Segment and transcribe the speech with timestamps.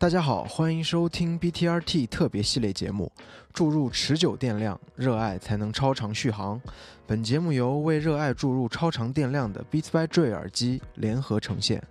[0.00, 3.12] 大家好，欢迎收听 BTRT 特别系列节目，
[3.52, 6.58] 注入持久电量，热爱才能超长续航。
[7.06, 11.86] 本节目由为热爱注入超长电量的 Beats by Dre 耳机联合呈现。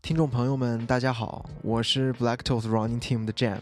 [0.00, 3.58] 听众朋友们，大家好，我是 Black Toast Running Team 的 Jam，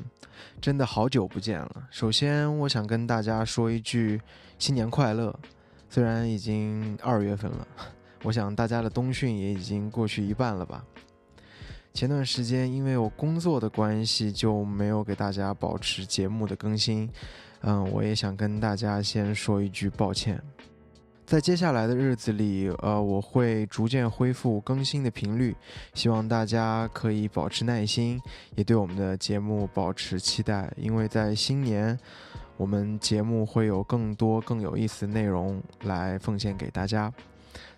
[0.61, 1.89] 真的好久不见了。
[1.91, 4.21] 首先，我想跟大家说一句
[4.59, 5.35] 新年快乐。
[5.89, 7.67] 虽然已经二月份了，
[8.25, 10.85] 我想大家的冬训也已经过去一半了吧。
[11.97, 17.09] 前段时间因为我工作的关系，就没有给大家保持节目的更新。
[17.63, 20.39] 嗯，我也想跟大家先说一句抱歉。
[21.25, 25.57] 在接下来的日子里，呃，我会逐渐恢复更新的频率，
[25.95, 28.21] 希望大家可以保持耐心，
[28.57, 30.71] 也对我们的节目保持期待。
[30.77, 31.99] 因为在新年，
[32.59, 37.11] 我们节目会有更多更有意思的内容来奉献给大家。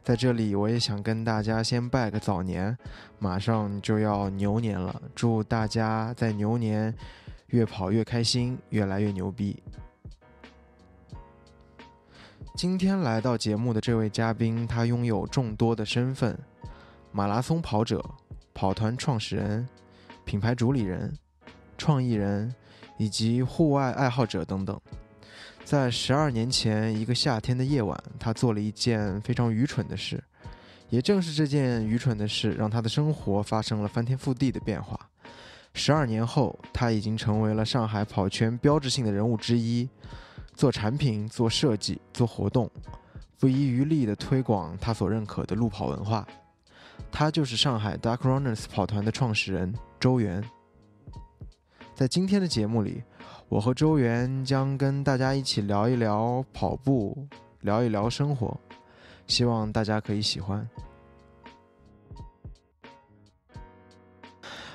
[0.09, 2.75] 在这里，我也想跟大家先拜个早年，
[3.19, 6.95] 马上就要牛年了，祝大家在牛年
[7.49, 9.63] 越跑越开心，越来越牛逼。
[12.57, 16.39] 今天来到节目的这位嘉宾，他拥有众多的身份：
[17.13, 18.03] 马拉松跑者、
[18.55, 19.69] 跑团创始人、
[20.25, 21.13] 品牌主理人、
[21.77, 22.55] 创意人
[22.97, 24.81] 以及户外爱好者等等。
[25.69, 30.19] 在十二年前一个夏天的夜晚，他做了一件非常愚蠢的事。
[30.89, 34.99] 也正是这件愚蠢的事，让他的生活发生了翻天覆地的变化。
[35.75, 39.87] 十二年后，他已经成为了上海跑圈标志性的人物之一，
[40.55, 42.71] 做产品、做设计、做活动，
[43.39, 46.27] 不遗余力地推广他所认可的路跑文化。
[47.13, 50.43] 他就是上海 Dark Runners 跑团的创始人周元。
[51.95, 53.03] 在今天的节目里。
[53.49, 57.17] 我和周元将跟大家一起聊一聊跑步，
[57.63, 58.55] 聊一聊生活，
[59.27, 60.69] 希望大家可以喜欢。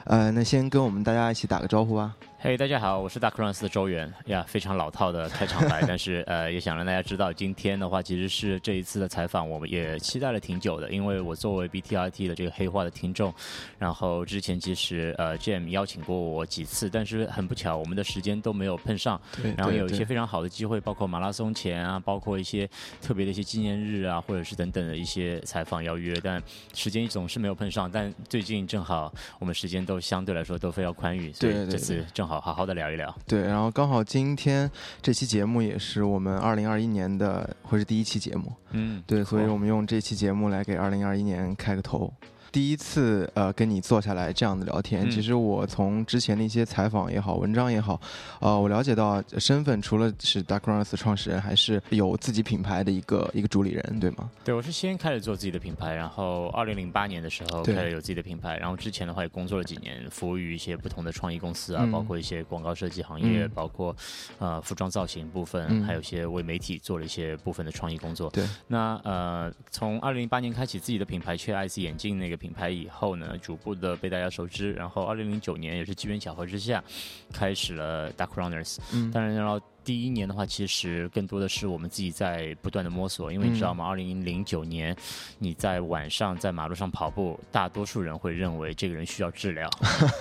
[0.05, 2.17] 呃，那先跟我们大家一起打个招呼吧。
[2.45, 4.13] 嘿，大家好，我是大 cross 的周元。
[4.25, 13.33] 呀，非常老套的开场白， 但是呃，也想让大家知道，今天的话其实是这一次的采访，我们也期待了挺久的，因为我作为 BTRT 的这个黑化的听众，
[13.79, 19.17] 然后之前其实呃 Jam 邀请过我几次，但是很不巧，我们的时间都没有碰上，
[19.55, 22.69] 然后有一些非常好的机会，包括马拉松前啊，包括一些
[23.01, 26.43] 特别的一些纪念日啊，或者是等等的一些采访邀约，但
[26.73, 29.09] 时间总是没有碰上，但最近正好
[29.39, 32.32] 我们时间都相对来说都非常宽裕，所以这次正好。
[32.33, 34.69] 好好好的聊一聊，对，然后刚好今天
[35.01, 42.11] 这期节目也是我们二零二一年的会是第一期节目，嗯，对，所以我们用这期节目来给二零二一年开个头。
[42.53, 47.99] 第一次呃跟你坐下来这样的聊天，其实我从之前的一些采访也好，文章也好，
[48.39, 54.29] 呃，我了解到身份除了是 Dark Runners 创始人，还是有自己品牌的一个一个主理人，对吗？
[54.45, 63.95] 对，我是先开始做自己的品牌，然后二零零八年的时候开始有自己的品牌，然后之前的话也工作了几年，服务于一些不同的创意公司啊，包括一些广告设计行业，包括
[64.37, 68.29] 呃服装造型部分，还有一些为媒体做了一些部分的创意工作。
[68.29, 72.37] 对，那呃从二零零八年开启自己的品牌，缺爱 c 眼镜那个。
[72.43, 74.73] 品牌以后呢，逐步的被大家熟知。
[74.73, 76.83] 然后，二零零九年也是机缘巧合之下，
[77.31, 78.79] 开始了 Dark Runners。
[78.91, 83.31] 嗯，当然，然后第一年的话，其实更多的是我们自己在不断的摸索。
[83.31, 83.85] 因为你知道吗？
[83.87, 84.93] 二零零九年，
[85.39, 89.69] 你在晚上在马路上跑步，大多数人会认为这个人需要治疗。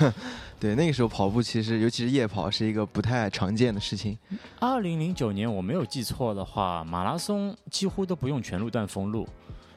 [0.61, 4.16] 对，那个时候跑步其实，尤其是夜跑，是一个不太常见的事情。
[4.61, 9.28] 二零零九年，我没有记错的话，马拉松几乎都不用全路段封路。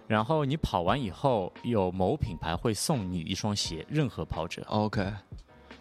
[0.07, 4.63] 然后你跑完以后，有某品牌会送你一双鞋，任何跑者。
[4.67, 5.11] OK，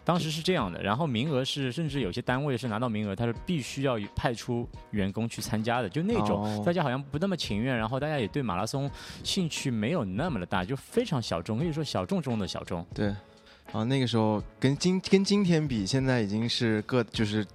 [0.03, 0.81] 当时是这样的。
[0.81, 7.77] 然后名额是，甚至有些单位是拿到名额，他是必须要派出员工去参加的，就那种大家好像不那么情愿。
[7.77, 8.89] 然后大家也对马拉松
[9.23, 12.83] 兴趣没有那么的大，就非常小众，可以说小众中的小众。
[12.95, 13.09] 对，
[13.71, 17.45] 啊，那个时候跟今跟今天比，现在已经是各就是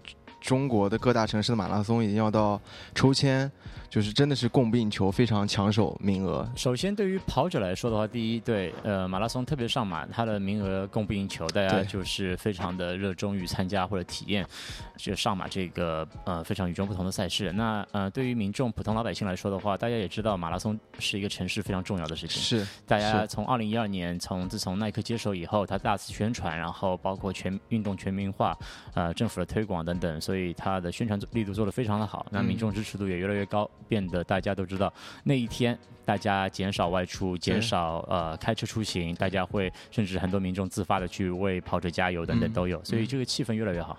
[0.41, 2.61] 中国的各大城市的马拉松已经要到
[2.95, 3.51] 抽签。
[3.91, 6.49] 就是真的是供不应求，非常抢手名额。
[6.55, 14.47] 首先，对于跑者来说的话，第一，对，呃，马拉松特别上马，它的名额供不应求，大家就是非常的热衷于参加或者体验，
[14.97, 17.51] 就上马这个呃非常与众不同的赛事。
[17.51, 22.41] 那呃，对于民众普通老百姓来说的话，大家也知道马拉松是一个城市非常重要的事情。
[22.41, 22.65] 是。
[22.87, 28.57] 大家从二零一二年从自从耐克接手以后，它大肆宣传，然后包括全运动全民化，
[28.95, 33.69] 呃，政府的推广等等，所以它的宣传力度做得非常的好，那民众支持度也越来越高。
[33.89, 34.93] 变得大家都知道，
[35.25, 43.99] 那一天大家减少外出，减少呃开车出行，大家会甚至很多民众自发的去为跑者加油等等都有，所以这个气氛越来越好。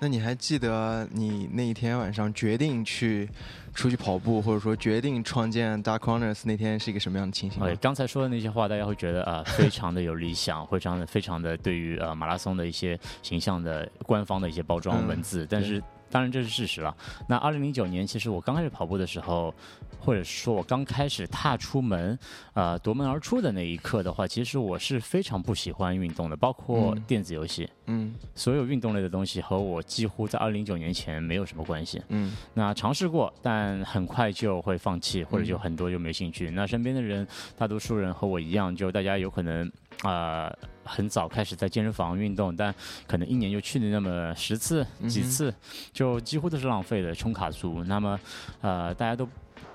[0.00, 3.28] 那你还记得你那一天晚上决定去
[3.72, 7.66] 出去跑步，或者说决定创建 Dark Corners 那天是一个什么样的情形吗？
[7.66, 15.80] 对，刚才说的那些话，大家会觉得啊、非常的有理想， 非常的非常的对于呃马拉松的一些形象的官方的一些包装嗯文字，但是。
[16.10, 16.94] 当然这是事实了。
[17.28, 19.54] 那二零零九年，其实我刚开始跑步的时候，
[19.98, 22.18] 或者说我刚开始踏出门，
[22.54, 32.02] 呃，夺门而出的那一刻的话，其实我是非常不喜欢运动的，包括嗯电子游戏，嗯所有运动类的东西和我几乎在二零零九年前没有什么关系。
[32.08, 36.50] 嗯那尝试过，但很快就会放弃，或者就很多就没兴趣。
[36.50, 37.26] 那身边的人，
[37.56, 39.66] 大多数人和我一样，就大家有可能
[40.02, 40.58] 啊、呃
[40.90, 42.74] 很早开始在健身房运动，但
[43.06, 45.54] 可能一年就去了那么十次、几次，
[45.92, 47.84] 就几乎都是浪费的充卡族。
[47.84, 48.18] 那么
[48.60, 49.28] 呃，大家都。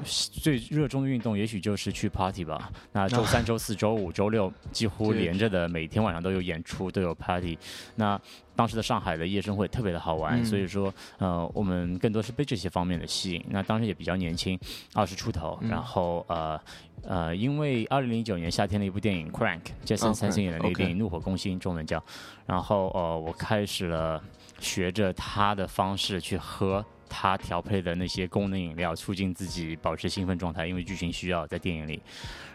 [0.04, 2.70] 最热衷的运动也许就是去 party 吧。
[2.92, 7.58] 那周三、周四 周五、周六几乎连着的，每天晚上都有演出，都有 party。
[7.96, 8.20] 那
[8.58, 13.46] 当时的上海的夜生活特别的好玩，嗯所以说呃，我们更多是被这些方面的吸引。
[13.48, 14.60] 那当时也比较年轻，
[14.94, 16.60] 二十出头，嗯然后呃
[17.08, 22.04] 呃，因为二零零九年夏天的一部电影《Crank》，Jason 哦 s 森演的那个电影《怒火攻心》，中文叫，
[22.46, 24.22] 然后呃，我开始了
[24.60, 26.86] 学着他的方式去喝。
[27.08, 32.02] 他调配的那些功能饮料，促进自己保持兴奋状态，因为剧情需要在电影里。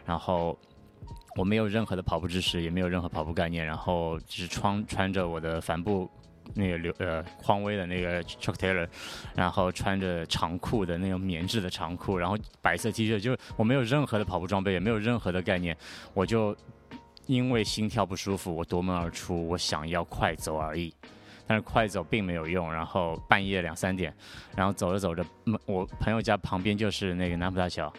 [0.04, 0.58] 然后
[1.36, 6.10] 我没有任何的跑步知识，也没有任何跑步概念，然后只是穿穿着我的帆布
[6.54, 8.88] 那个流呃匡威的那个 Chuck Taylor，
[9.34, 15.76] 然后穿着长裤的那种棉质的长裤，然后白色 T 恤，就我没有任何的跑步装备，也没有任何的概念，
[16.14, 16.56] 我就
[17.26, 20.92] 因为心跳不舒服，我夺门而出，我想要快走而已。
[21.46, 24.14] 但是快走并没有用，然后半夜两三点，
[24.54, 25.24] 然后走着走着，
[25.66, 27.92] 我朋友家旁边就是那个南浦大桥，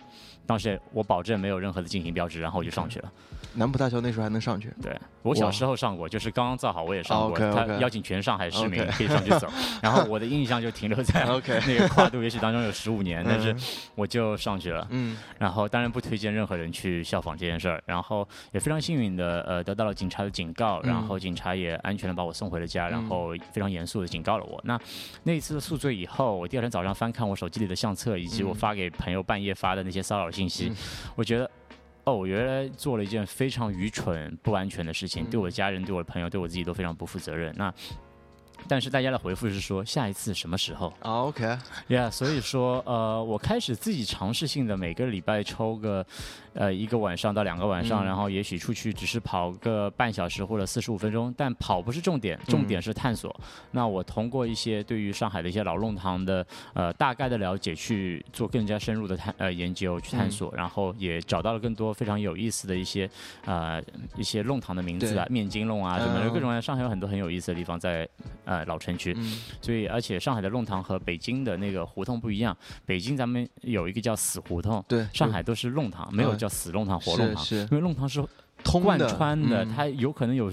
[0.52, 3.10] 当时我保证没有任何的进行标志，然后我就上去了。
[3.54, 9.48] 南浦大桥那时候还能上去，对我小时候上过，就是刚刚造好我也上过他邀请全上海市民可以上去走，
[9.82, 13.60] 然后我的印象就停留在 OK 那个跨度，也许当中有十五年，但是嗯。
[13.96, 14.86] 我就上去了。
[14.90, 15.18] 嗯。
[15.38, 24.60] 然后当然不推荐任何人去效仿这件事儿，然后也非常幸运的呃得到了警察的警告，嗯然后警察也安全的把我送回了家，然后非常严肃的警告了我。
[24.66, 24.80] 那
[25.24, 28.56] 那一次的宿醉以后，我第二天早上翻看我手机里的相册，以及我嗯。
[28.56, 30.76] 发给朋友半夜发的那些骚扰信息，嗯
[31.16, 31.50] 我觉得。
[32.04, 37.54] 哦，我原来做了一件非常愚蠢、不安全的事情，嗯对我的家人、对我的朋友、对我自己都非常不负责任。
[37.56, 37.72] 那，
[38.68, 40.92] 但是大家的回复是说，下一次什么时候？
[41.00, 46.04] 啊 OK，Yeah，所以说，呃，我开始自己尝试性的每个礼拜抽个，
[46.54, 53.34] 呃，一个晚上到两个晚上，嗯然后也许出去只是跑个半小时或者四十五分钟，但跑不是重点，重点是探索。
[53.72, 63.10] 那我通过一些对于上海的一些老弄堂的呃大概的了解，去做更加深入的探呃研究去探索，然后也找到了更多非常有意思的一些
[63.46, 63.82] 呃
[64.16, 66.62] 一些弄堂的名字啊，面筋弄啊什么各种各样。
[66.62, 68.08] 上海有很多很有意思的地方在
[68.46, 69.14] 呃老城区。
[69.18, 72.56] 嗯所以，而且上海的弄堂和北京的那个胡同不一样。
[72.86, 77.46] 北京咱们有一个叫死胡同，对，上海都是弄堂，没有叫死弄堂、活弄堂。
[77.52, 78.20] 因为弄堂是
[78.64, 80.52] 贯穿的，嗯它有可能有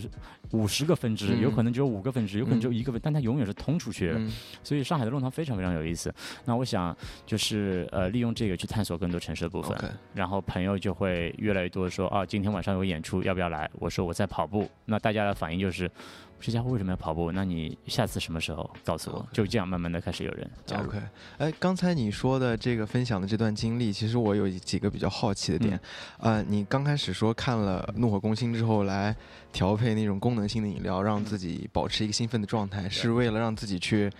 [0.52, 4.14] 五十个分支，嗯有可能只有五个分支，有可能只有一个分，但它永远是通出去的。
[4.18, 4.30] 嗯
[4.62, 6.12] 所以上海的弄堂非常非常有意思。
[6.44, 6.96] 那我想
[7.26, 9.76] 就是呃，利用这个去探索更多城市的部分。
[10.14, 13.70] 然后朋友就会越来越多的说啊，今天晚上有演出，要不要来？
[13.74, 14.68] 我说我在跑步。
[14.86, 15.90] 那大家的反应就是，
[16.40, 17.32] 这家伙为什么要跑步？
[17.32, 20.88] 那你下次什么时候告诉我就这样慢慢的开始有人加入。
[20.88, 21.00] OK，
[21.38, 25.78] 哎，刚才你说的这个分享的这段经历，其实我有几个比较好奇的点。
[26.18, 29.14] 呃，你刚开始说看了《怒火攻心》之后来
[29.52, 34.10] 调配那种功能性的饮料，让自己保持一个兴奋的状态，是为了让自己去。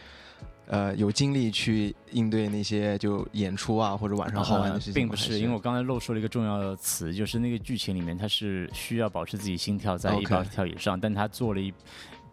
[0.71, 11.73] 呃，有精力去应对那些就演出啊，或者晚上好玩的事情、呃并不是，因为我刚才漏说了一个重要的词，就是那个剧情里面它是需要保持自己心跳在一百二十跳以上，但他做了一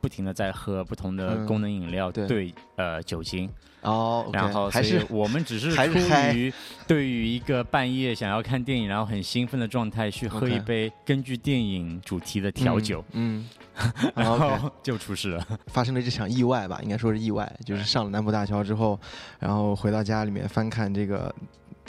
[0.01, 1.45] 不停的在喝不同的嗯。
[1.45, 2.27] 功能饮料对。
[2.27, 3.49] 兑呃酒精，
[3.81, 5.97] 哦然后还是我们只是还出
[6.37, 6.51] 于
[6.87, 13.47] 对于一个半夜想要看电影，然后很兴奋的状态去喝一杯根据电影主题的调酒，嗯，
[14.15, 15.47] 然后就出事了。
[15.67, 18.99] 发生了这场意外吧，应该说是意外，就是上了南浦大桥之后，
[19.39, 21.33] 然后回到家里面翻看这个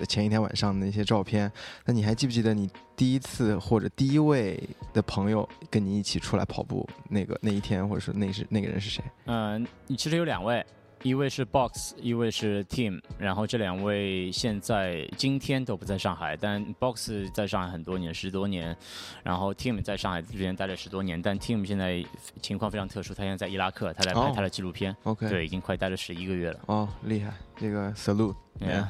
[0.04, 1.50] 前一天晚上的那些照片。
[1.84, 4.60] 那你还记不记得你第一次或者第一位
[4.92, 9.02] 的朋友跟你一起出来跑步那个那一天，或者说那是那个人是谁？
[9.26, 10.64] 嗯，其实有两位，
[11.02, 18.76] 一位是 Box，一位是 Team，然后这两位现在今天都不在上海，但 Box 在上海很多年，十多年，
[19.22, 22.04] 然后 Team 在上海之前待了十多年，但 Team 现在
[22.40, 26.60] 情况非常特殊，他现在在伊拉克，他在拍哦他的纪录片，OK，，对，已经快待了十一个月了。
[26.66, 28.86] 哦，厉害，这个 salute，Yeah，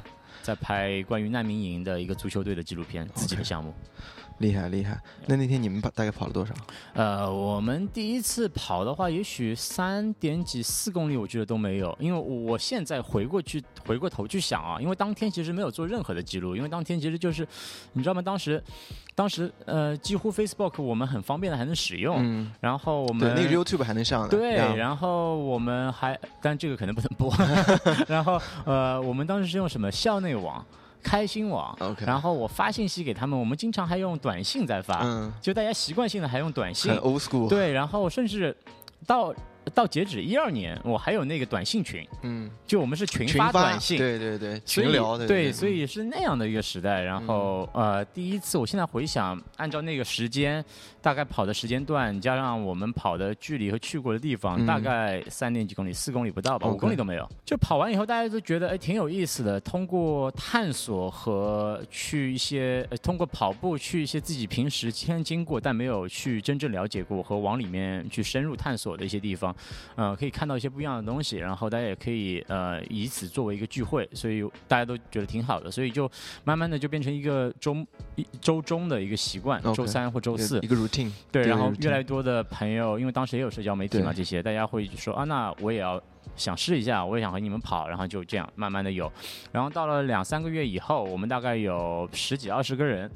[0.47, 3.75] 在拍关于难民营的一个足球队的纪录片，自己的项目。
[4.38, 5.00] 厉害厉害。
[5.26, 6.55] 那那天你们跑大概跑了多少？
[6.93, 11.97] 呃，我们第一次跑的话，也许三点几四公里，我觉得都没有。
[11.99, 17.49] 因为我现在回过去回过头去想啊，因为当天其实没有做任何的记录，因为当天其实就是，
[17.95, 18.21] 你知道吗？
[18.21, 18.62] 当时
[19.15, 24.29] 当时呃，几乎 Facebook 我们很方便的还能使用，嗯，然后我对，们那个 YouTube 还能上的。
[24.29, 27.35] 对，然后我们还，但这个可能不能播。
[28.07, 30.64] 然后呃，我们当时是用什么校内网、
[31.02, 36.93] 开心网 OK 然后我发信息给他们，我们经常还用短信在发，嗯，就大家习惯性的还用短信。
[37.00, 38.57] old school。，对，然后甚至
[39.07, 39.35] 到
[39.75, 43.99] 到截止一二年，我还有那个短信群，嗯，就我们是群群发短信。
[43.99, 45.26] 对对对，群聊的。
[45.26, 47.02] 对，对，所以是那样的一个时代。
[47.02, 50.64] 然后、呃，第一次，我现在回想，按照那个时间，
[51.07, 57.25] 大概跑的时间段，加上我们跑的距离和去过的地方，嗯大概三点几公里，四公里不到吧五公里都没有。
[57.45, 59.61] 就跑完以后，大家都觉得哎挺有意思的。
[59.61, 69.55] 通过探索和去一些，呃、通过跑步去一些自己平时天经过但没有去真正了解过和往里面去深入探索的一些地方，
[69.95, 76.11] 呃，可以看到一些不一样的东西，然后大家也可以呃以此作为一个聚会，所以大家都觉得挺好的，所以就
[76.43, 77.77] 慢慢的就变成一个周
[78.17, 80.96] 一周中的一个习惯周三或周四一，个 routine。
[81.31, 86.00] 对，对然后越来越多的朋友，因为当时也有社交媒体嘛，这些大家会说啊，那我也要
[86.37, 89.11] 想试一下，我也想和你们跑，然后就这样慢慢的有，
[89.53, 93.11] 然后到了两三个月以后，我们大概有十几二十个人。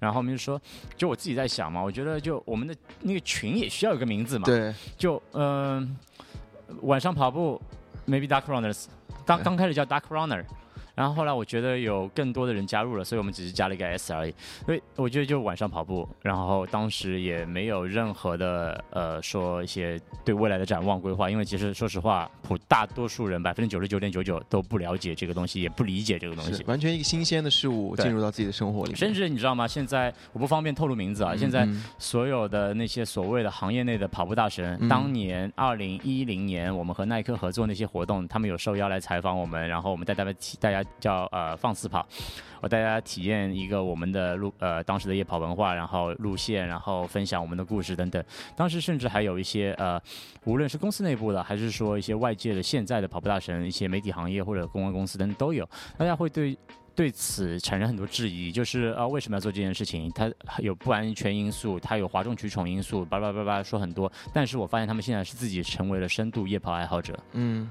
[0.00, 0.60] 然后我们就说，
[0.98, 5.96] 就我自己在想嘛，我觉得就我们的那个群也需要有个名字嘛，对，就嗯、
[6.82, 7.58] 晚上跑步
[8.06, 8.84] ，maybe Dark Runners，
[9.24, 10.44] 刚刚开始叫 Dark Runner，
[10.94, 14.34] 然后后来我觉得有更多的人加入了，所以我们只是加了一个 S 而已。
[14.64, 26.62] 所以我觉得就晚上跑步，然后当时也没有任何的呃说一些对未来的展望规划，因为其实说实话，普大多数人百分之九十九点九九都不了解这个东西，也不理解这个东西。
[26.64, 28.96] 完全一个新鲜的事物进入到自己的生活里面。
[28.96, 29.66] 甚至你知道吗？
[29.66, 31.34] 现在我不方便透露名字啊。
[31.36, 42.06] 现在嗯所有的那些所谓的行业内的跑步大神，嗯当年二零一零年我们和耐克合作那些活动，他们有受邀来采访我们，然后我们带他们体大家叫呃放肆跑，
[42.60, 48.22] 我带大家体验一个我们的路呃当时的夜跑文化，然后路线，然后分享我们的故事等等。
[48.56, 50.00] 当时甚至还有一些呃，
[50.44, 56.56] 无论是公司内部的，还是说一些外界的现在的跑步大神，一些媒体行业或者公关公司等等都有，大家会对。
[56.96, 60.08] 对此产生很多质疑，就是啊，为什么要做这件事情？
[60.12, 64.08] 它有不安全因素，它有哗众取宠因素，叭叭叭叭说很多。
[64.32, 67.68] 但是我发现他们现在是自己成为了深度夜跑爱好者，嗯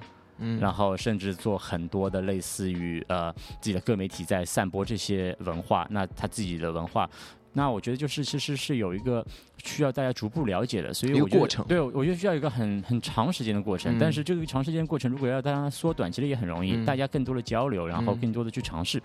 [0.59, 7.09] 然后甚至做很多的类似于呃自己的各媒体在散播这些文化，那他自己的文化。
[7.55, 9.23] 那我觉得就是其实是有一个
[9.63, 13.97] 需要大家逐步了解的，所以我觉得过程对，我觉得需要一个很很长时间的过程。
[13.97, 19.01] 嗯但是这个长时间的过程，如果要大家缩短，其实也很容易，嗯大家更多的交流，然后嗯更多的去尝试。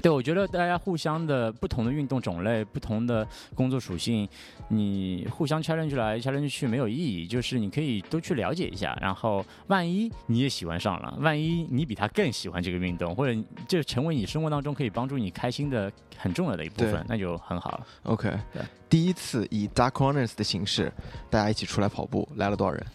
[0.00, 4.26] 对，我觉得大家互相的不同的运动种类、不同的工作属性，
[4.68, 17.86] 你互相 challenge 来 challenge 去没有意义，就是你可以多去了解一下，然后万一你也喜欢上了，万一你比他更喜欢这个运动，或者这成为你生活当中可以帮助你开心的很重要的一部分，那就很好了。
[18.04, 18.62] OK 对。
[18.88, 20.92] 第一次以 Dark Runners 的形式，
[21.28, 22.86] 大家一起出来跑步，来了多少人？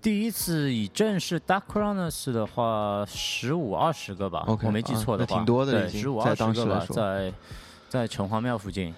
[0.00, 7.32] 第一次以正式 Dark Runners 的话，十五二十个吧我没记错的话，挺多的对，十五在二十个吧，在
[7.88, 8.94] 在城隍庙附近。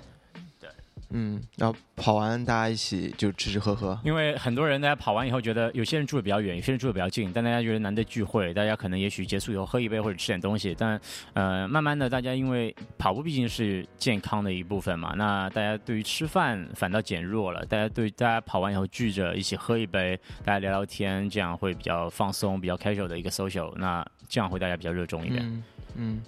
[1.11, 3.99] 嗯，然后跑完大家一起就吃吃喝喝。
[4.05, 11.01] 因为很多人大家跑完以后觉得，有些人住的比较远，有些人住的比较近，但大家觉得难得聚会，大家可能也许结束以后喝一杯或者吃点东西，但
[11.33, 25.43] 呃，慢慢的大家因为跑步毕竟是健康的一部分嘛，那大家对于吃饭反倒减弱了，大家对大家跑完以后聚着一起喝一杯，大家聊聊天，这样会比较放松、比较 casual 的一个 social，那这样会大家比较热衷一点。
[25.43, 25.65] 嗯
[25.97, 26.23] 嗯，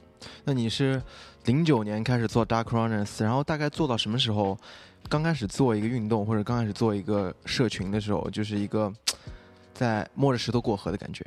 [0.45, 1.03] 那你是
[1.45, 4.59] 零九年开始做 Dark Runners，然后大概做到什么时候？
[5.09, 8.93] 刚开始做一个运动，或者刚开始做一个社群的时候，就是一个
[9.73, 11.25] 在摸着石头过河的感觉，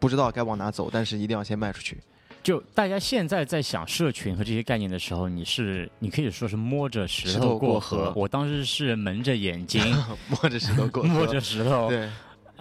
[0.00, 1.96] 不知道该往哪走，但是一定要先迈出去。
[2.42, 9.80] 就大家现在在想社群和这些概念的时候，你是你可以说是摸着石石头头过过河河，我当时是蒙着眼睛
[10.28, 12.10] 摸着石头过河，摸着石头，对，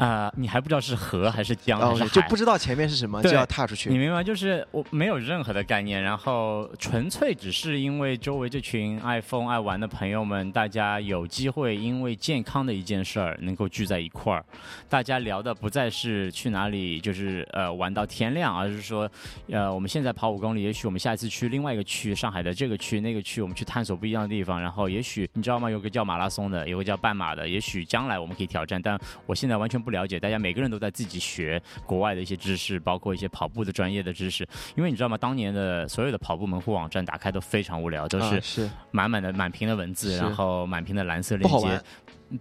[0.04, 4.00] 啊、你还不知道是河还是江还哦是，海，就不知道前面是什么，就要踏出去你。
[4.00, 4.24] 明白吗？
[4.24, 14.44] 就是我没有任何的概念，然后纯粹只是因为周围这群爱疯爱玩的朋友们，大家有机会因为健康的一件事儿能够聚在一块儿，
[14.90, 19.08] 大家聊的不再是去哪里，就是呃玩到天亮，而是说，
[19.52, 25.70] 呃我们现在跑五公里，也许我们下一次去另外一个区，上海的这个区那个区，我们去探索不一样的地方，然后也许你知道吗？
[25.70, 34.48] 有个叫马拉松的，有个叫半马的，也许将来我们可以挑战，但我现在完全不不了解，大家每个人都在自己学国外的一些知识，包括一些跑步的专业的知识。
[34.76, 35.18] 因为你知道吗？
[35.18, 41.84] 当年的所有的跑步门户网站打开都非常无聊，都是是满满的满屏的文字，然后满屏的蓝色链接不好玩，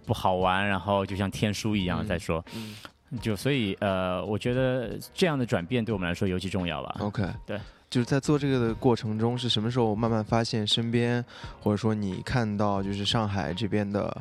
[0.05, 2.41] 不好玩，然后就像天书一样嗯在说。
[2.55, 2.75] 嗯
[3.21, 6.95] 就所以呃，我觉得这样的转变对我们来说尤其重要吧。
[6.99, 11.21] OK，对，就是在做这个的过程中，是什么时候慢慢发现身边，
[11.59, 14.15] 或者说你看到就是上海这边的，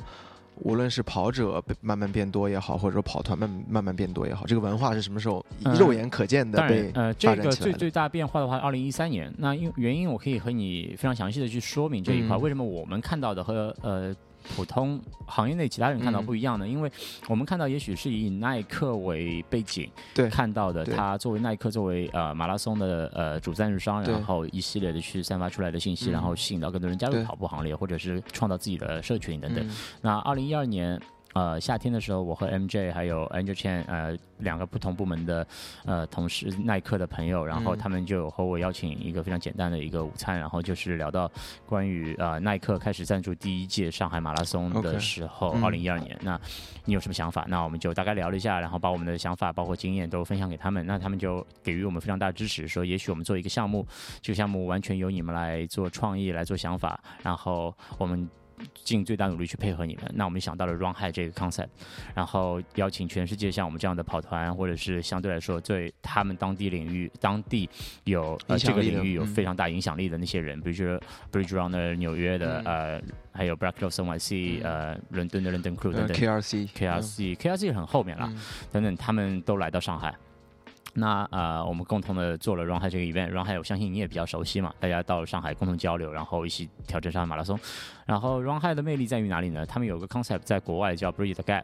[0.62, 7.34] 无论是跑者慢慢变多也好，或者说跑团慢慢慢变多也好，这个文化是什么时候嗯肉眼可见的被，呃，这？
[7.36, 14.14] 个最最大变化的话，二零一三年，那因原因我可以和你非常详细的去说明这一块，嗯为什么我们看到的和呃
[14.56, 16.66] 普通行业内其他人看到嗯不一样的？
[16.66, 16.90] 因为
[17.28, 29.66] 我们看到也许是以耐克为背景对看到的，对它作为耐克作为呃马拉松的呃主赞助商，然后一系列的去散发出来的信息，嗯然后吸引到更多人加入跑步行列，或者是创造自己的社群等等。
[29.66, 29.70] 嗯
[30.02, 31.00] 那二零一二年。
[31.32, 35.46] 呃，夏天的时候，我和 MJ 还有 Angel Chen 呃两个不同部门的
[35.84, 41.30] 呃同事，耐克的朋友，然后嗯他们就和我邀请一个非常简单的一个午餐，然后就是聊到
[41.66, 46.40] 关于呃耐克开始赞助第一届上海马拉松的时候，嗯二零一二年，那
[46.84, 47.46] 你有什么想法？
[47.48, 53.86] 那我们就大概聊了一下，然后把我们的想法包括经验都分享给他们，那他们就给予我们非常大的支持，说也许我们做一个项目，
[54.20, 58.28] 这个项目完全由你们来做创意，来做想法，然后我们。
[58.84, 60.04] 尽最大努力去配合你们。
[60.14, 61.68] 那我们想到了 Run High 这个 concept，
[62.14, 67.68] 然后邀请全世界像我们这样的跑团，或者是相对来说对他们当地领域、当地
[68.04, 71.00] 有呃这个领域有非常大影响力的那些人，比如说
[71.32, 73.02] Bridge Runner 纽约的、嗯呃，
[73.32, 76.16] 还有 Black Cloth NYC 呃伦敦的 London Crew 等呃等。
[76.16, 78.40] KRC KRC KRC 很后面了，嗯
[78.72, 80.14] 等等，他们都来到上海。
[80.94, 87.58] 那呃，我们共同的做了 Run High 这个 event，Run High 我相信你也比较熟悉嘛，大家到上海共同交流，然后一起挑战上海马拉松。
[88.06, 89.64] 然后 Run High 的魅力在于哪里呢？
[89.64, 91.62] 他们有个 concept 在国外叫 Bridge the Gap。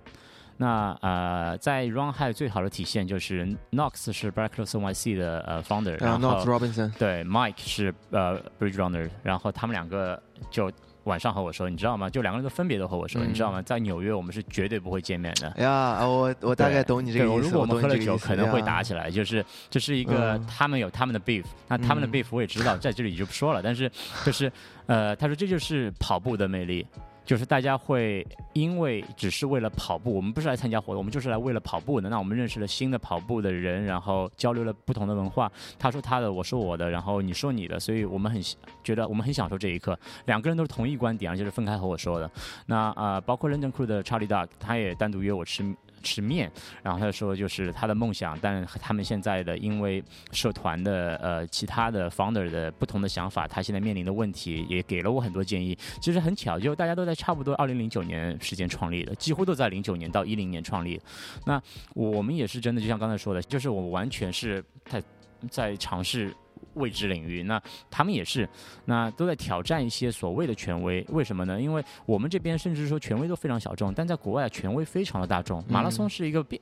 [0.59, 8.77] 那呃，在 Run High 最好的体现就是 Knox 是 Cloth NYC 的呃 founder，然后然后 Knox Robinson 对，Mike 是呃 Bridge
[8.77, 10.73] Runner，然后他们两个就
[11.07, 12.09] 晚上和我说，你知道吗？
[12.11, 13.63] 就两个人都分别都和我说，嗯你知道吗？
[13.63, 15.49] 在纽约我们是绝对不会见面的。
[15.57, 17.41] 哎呀，我我大概懂你这个意思。
[17.41, 19.11] 如果我们喝了酒，可能会打起来。
[19.11, 23.63] 就是这是一个嗯他们有他们的 beef，那他们的嗯 beef 我也知道，在这里就不说了。
[23.63, 23.91] 但是
[24.25, 24.53] 就是
[24.87, 26.87] 呃，他说这就是跑步的魅力。
[27.27, 32.09] 就是大家会因为只是为了跑步，我们不是来参加活动，我们就是来为了跑步的。
[32.09, 35.51] 那我们认识了新的跑步的人，然后交流了不同的文化。
[35.77, 38.41] 他说他的，我说我的，然后你说你的，所以我们很
[38.85, 39.99] 觉得我们很享受这一刻。
[40.27, 42.31] 两个人都是同一观点，而且是分开和我说的。
[42.67, 45.65] 那呃，包括 London Crew 的 Charlie Duck，他也单独约我吃
[46.07, 46.49] 吃面，
[46.85, 55.77] 然后他说就是他的梦想，但他们现在的因为社团的呃其他的 founder 的不同的想法，他现在面临的问题也给了我很多建议。
[56.01, 61.01] 其实很巧，就大家都在差不多二零零九年时间创立的，几乎都在零九年到一零年创立。
[61.45, 61.61] 那
[61.95, 65.03] 我们也是真的，就像刚才说的，就是我完全是在
[65.51, 66.33] 在尝试。
[66.77, 67.61] 未知领域，那
[67.91, 68.49] 他们也是，
[68.87, 71.05] 那都在挑战一些所谓的权威。
[71.11, 71.61] 为什么呢？
[71.61, 75.63] 因为我们这边甚至说权威都非常小众，但在国外权威非常的大众。
[75.69, 76.61] 马拉松是一个变，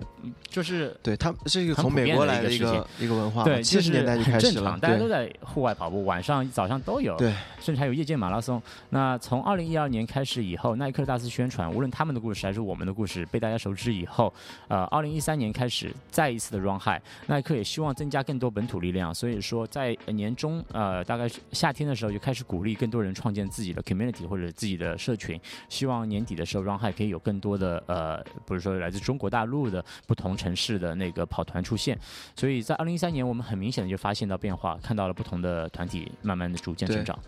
[0.48, 8.62] 就是对，它是一个从美国来的一一个一个文化，对，七就是十年代就开始了很正常，，大家都在户外跑步，晚上、早上都有，对，甚至还有夜间马拉松。
[8.90, 14.33] 那从二零一二年开始以后，耐克的大肆宣传，无论他们的故事还是我们的故事被大家熟知以后，
[14.68, 31.99] 呃，二零一三年开始再一次的 Run High，耐克也希望增加更多本土力量，所以说在年中呃大概是夏天的时候就开始鼓励更多人创建自己的 community 或者自己的社群，希望年底的时候 Run High 可以有更多的呃，比如说来自中国大陆的不同城市的那个跑团出现。
[32.37, 37.19] 所以在二零一三年，我们很明显的就发现到变化，看到了不同的团体慢慢的逐渐成长。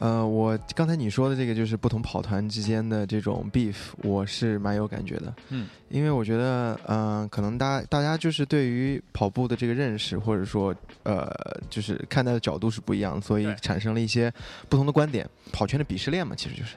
[0.00, 5.34] 呃，我刚才你说的这个就是不同跑团之间的这种 beef，我是蛮有感觉的。
[5.50, 11.30] 嗯，因为我觉得，嗯、可能大家大家就是对于跑步的这个认识，或者说，呃，
[11.68, 14.32] 就是看待的角度是不一样，所以产生了一些
[14.70, 15.28] 不同的观点。
[15.52, 16.76] 跑圈的鄙视链嘛，其实就是。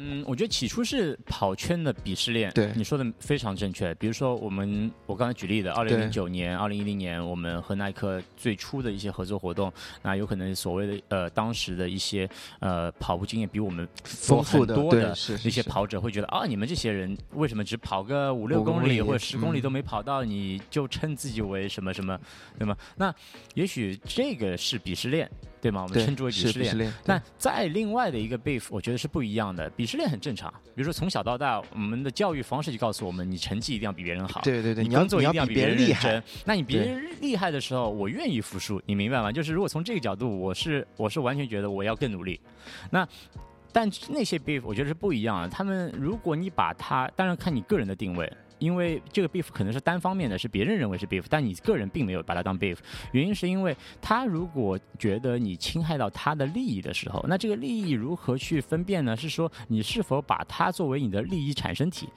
[0.00, 3.92] 嗯，我觉得起初是跑圈的鄙视链，对你说的非常正确。
[3.96, 12.30] 比如说我们，我刚才举例的，二零零九年、二零一零年，我们和耐克最初的一些合作活动，那有可能所谓的呃当时的一些
[12.60, 15.08] 呃跑步经验比我们丰富多的
[15.44, 22.16] 那些跑者会觉得啊，你们这些人为什么只跑个五六公公里里或者十公里嗯都没跑到，你就称自己为什么什么，
[22.56, 22.76] 对吗？
[22.96, 23.12] 那
[23.54, 25.28] 也许这个是鄙视链，
[25.60, 25.82] 对吗？
[25.82, 26.92] 我们称之为鄙视链。
[27.04, 29.70] 那在另外的一个 beef，我觉得是不一样的。
[29.72, 36.22] 鄙视链很正常，比如说从小到大，我们的教育方式就告诉我们，你成绩一定要比别人好，对对对，你工作一定要比别人人厉害。。
[36.44, 39.32] 那你别人厉害的时候，我愿意服输，你明白吗？
[39.32, 42.40] 就是如果从这个角度，我是我是完全觉得我要更努力。
[42.90, 43.06] 那
[43.72, 45.48] 但那些 beef 我觉得是不一样的。
[45.48, 48.32] 他们如果你把它，当然看你个人的定位。
[48.58, 52.76] 因为这个 beef 可能是单方面的，是别人认为是 beef，但你个人并没有把它当 beef。
[53.12, 59.16] 原因是因为他如果觉得你侵害到他的利益的时候，那这个利益如何去分辨呢？
[59.16, 62.08] 是说你是否把它作为你的利益产生体？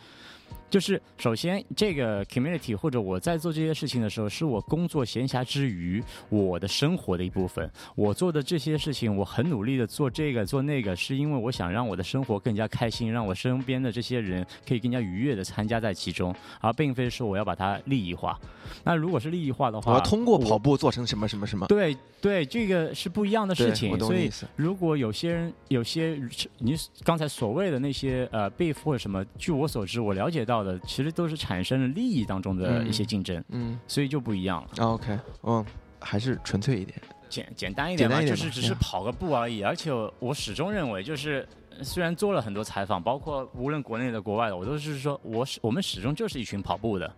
[0.72, 7.70] 就是首先，这个 community 或者我在做这些事情的时候，是我工作闲暇之余我的生活的一部分。
[7.94, 18.40] 我做的这些事情，我很努力的做这个做那个，是因为我想让我的生活更加开心，让我身边的这些人可以更加愉悦的参加在其中，而并非说我要把它利益化。
[18.86, 21.68] 那如果是利益化的话，我要通过跑步做成什么什么什么？
[21.68, 24.00] 对对，这个是不一样的事情。
[24.00, 24.48] 所以意思。
[24.56, 26.18] 如果有些人有些
[26.60, 34.86] 你刚才所谓的那些呃 beef 或者什么，据我所知，我了解到的其实都是产生了利益当中的一些竞争，嗯，所以就不一样了。
[34.86, 35.66] OK，嗯，
[36.00, 39.64] 还是纯粹一点，简简单一点吧，就是只是跑个步而已。
[39.64, 41.48] 而且我始终认为，就是
[41.82, 47.14] 虽然做了很多采访，包括无论国内的、国外的，我都是说，我始我们始终就是一群跑步的。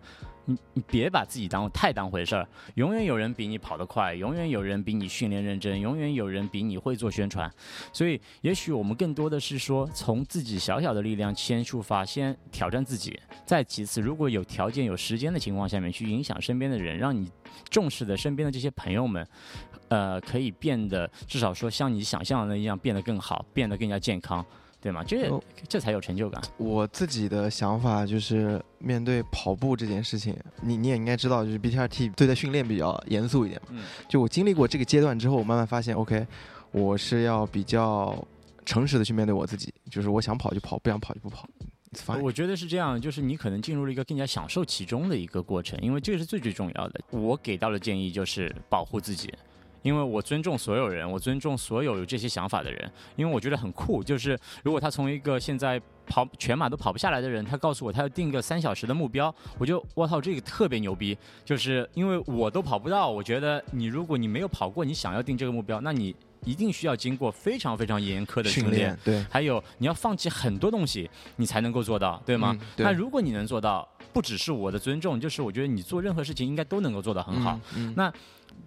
[0.46, 7.50] 你你别把自己当太当回事儿，永远有人比你跑得快，永远有人比你训练认真，永远有人比你会做宣传。
[7.92, 13.18] 所以，也许我们更多的是说，从自己小小的力量先出发，先挑战自己。
[13.46, 17.30] 再其次，如果有条件、有时间的情况下面，去影响身边的人，让你
[17.70, 19.26] 重视的身边的这些朋友们，
[19.88, 24.44] 呃，可以变得至少说像你想象的那样变得更好，变得更加健康。
[24.84, 25.02] 对吗？
[25.02, 26.42] 这这才有成就感。
[26.58, 33.58] 我自己的想法就是，面对跑步这件事情，你你也应该知道，就是 BTRT 对待训练比较严肃一点。
[33.70, 33.82] 嗯。
[34.10, 36.26] 就我经历过这个阶段之后，我慢慢发现，OK，
[36.70, 38.22] 我是要比较
[38.66, 41.48] 诚实的去面对我自己，就是我想跑就跑，不想跑就不跑。
[42.20, 47.00] 我觉得是这样，就是你可能进入了一个更加享受其中的一个过程，因为这个是最最重要的。
[47.10, 49.32] 我给到的建议就是保护自己。
[49.84, 54.02] 因为我尊重所有人，我尊重所有有这些想法的人，因为我觉得很酷。
[54.02, 61.16] 就是如果他从一个现在跑全马都跑不下来的人，他告诉我他要定个三小时的目标，我就我操，这个特别牛逼。
[61.44, 66.16] 就是因为我都跑不到，我觉得你如果你没有跑过，你想要定这个目标，那你
[66.46, 72.58] 一定需要经过非常非常严苛的训练，对，还有你要放弃很多东西，你才能够做到，对吗？
[72.78, 77.60] 那如果你能做到，不只是我的尊重，就是我觉得你做任何事情应该都能够做得很好。
[77.94, 78.10] 那。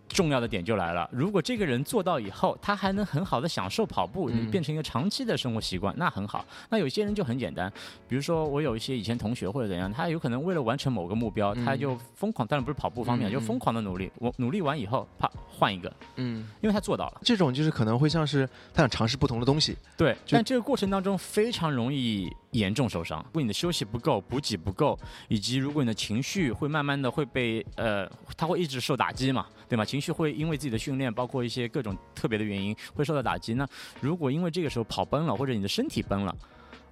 [0.08, 6.44] 重要的点就来了，如果这个人做到以后，他还能很好的享受跑步，你变成一个长期的生活习惯，那很好。
[6.70, 7.72] 那有些人就很简单，
[8.08, 14.10] 比如说我有一些以前同学或者怎样，他有可能为了完成某个目标，他就疯狂，当然不是跑步方面，就疯狂的努力。
[14.18, 17.22] 我努力完以后，啪换一个，嗯，因为他做到了。
[17.24, 20.16] 这种就是可能会像是他想尝试不同的东西，对。
[20.30, 29.86] 但这个过程当中非常容易严重受伤，如果你的休息不够，补给不够，以及如果你的情绪会慢慢的会被呃，他会一直受打击嘛，对吗？
[29.86, 33.54] 情绪会因为自己的训练，包括一些各种特别的原因，会受到打击。
[33.54, 33.68] 那
[34.02, 36.36] 如果因为这个时候跑崩了，或者你的身体崩了，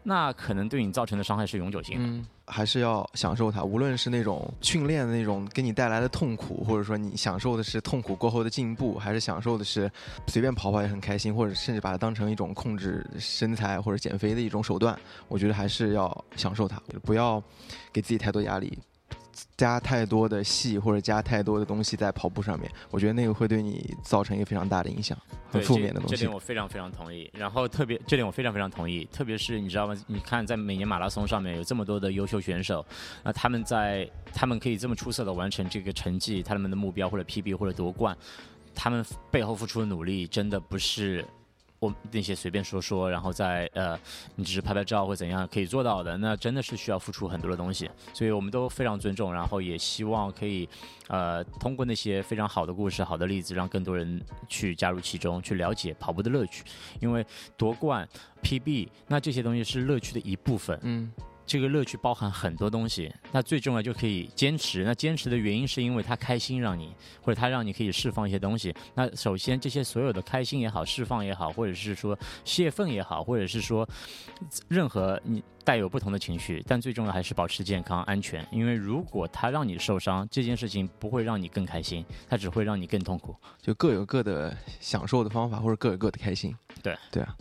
[0.07, 2.07] 那可能对你造成的伤害是永久性的。
[2.07, 9.91] 嗯，还是要享受它，无论是那种训练的那种给你带来的痛苦，或者说你享受的是痛苦过后的进步，还是享受的是
[10.27, 14.95] 随便跑跑也很开心，或者甚至把它当成一种控制身材或者减肥的一种手段，
[15.27, 17.41] 我觉得还是要享受它，不要
[17.91, 18.77] 给自己太多压力。
[19.58, 25.17] 加太多的戏或者加太多的东西在跑步上面，我觉得那个会对你造成一个非常大的影响，
[25.50, 26.15] 很负面的东西。
[26.15, 27.30] 这点我非常非常同意。
[27.34, 29.95] 然后特别这点我非常非常同意，特别是你知道吗？
[30.08, 32.86] 你看在每年马拉松上面有这么多的优秀选手，
[33.24, 38.17] 那他们在他们可以这么出色的完成这个成绩，他们的目标或者 PB 或者夺冠，
[38.74, 41.26] 他们背后付出的努力真的不是。
[41.79, 43.99] 我那些随便说说，然后再呃，
[44.35, 50.67] 你只是拍拍照或怎样可以做到的，那真的是需要付出很多的东西，所以我们都非常尊重，然后也希望可以
[51.07, 56.63] 呃通过那些非常好的故事、好的例子，让更多人去加入其中，去了解跑步的乐趣，
[56.99, 57.25] 因为
[57.57, 58.07] 夺冠、
[58.41, 60.79] PB，那这些东西是乐趣的一部分。
[60.83, 61.11] 嗯。
[61.45, 64.84] 这个乐趣包含很多东西，那最重要就可以坚持。
[64.84, 68.73] 那坚持的原因是因为他开心，让你或者他让你可以释放一些东西。
[68.95, 73.88] 那首先这些所有的开心也好，释放也好，或者是说泄愤也好，或者是说
[74.67, 78.45] 任何你带有不同的情绪，但最重要还是保持健康安全。
[78.51, 83.36] 因为如果他让你受伤，这件事情不会让你更开心，它只会让你更痛苦。
[83.62, 86.55] 就各有各的享受的方法，或者各有各的开心。
[86.81, 87.36] 对对啊，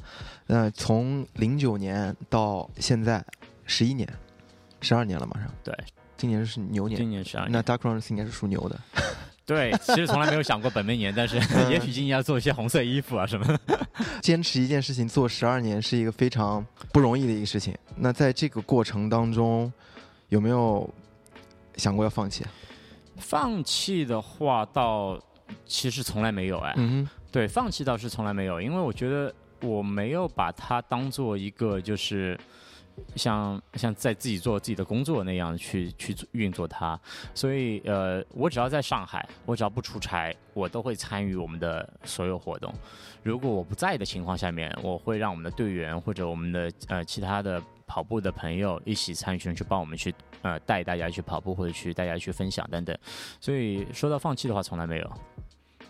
[0.47, 3.25] 那从零九年到现在。
[3.67, 4.09] 十一年，
[4.81, 5.51] 十二年了，马上。
[5.63, 5.75] 对，
[6.17, 6.99] 今年是牛年。
[6.99, 7.49] 今年十二。
[7.49, 8.79] 那 Dark Runs 应该是属牛的。
[9.47, 11.37] 对，其实从来没有想过本命年，但是
[11.71, 13.59] 也许今年要做一些红色衣服啊什么。
[14.23, 17.77] 坚持一件事情做十二年是一个非常不容易的一个事情。
[17.97, 19.71] 那在这个过程当中，
[20.31, 20.89] 有没有
[21.77, 22.43] 想过要放弃？
[23.19, 25.23] 放弃的话，倒
[25.67, 26.73] 其实从来没有哎。
[26.79, 27.07] 嗯。
[27.31, 32.39] 对，放弃倒是从来没有，因为我觉得我没有把它当做一个就是。
[33.17, 36.99] 像像在自己做自己的工作那样去去运作它，
[37.35, 42.73] 所以呃，我只要在上海，我只要不出差，我都会参与我们的所有活动。
[43.23, 52.97] 如果我不在的情况下面，我会让我们的队员或者我们的呃其他的跑步的朋友一起参与去帮我们去呃带大家去跑步或者去大家去分享等等。
[53.41, 55.13] 所以说到放弃的话，从来没有。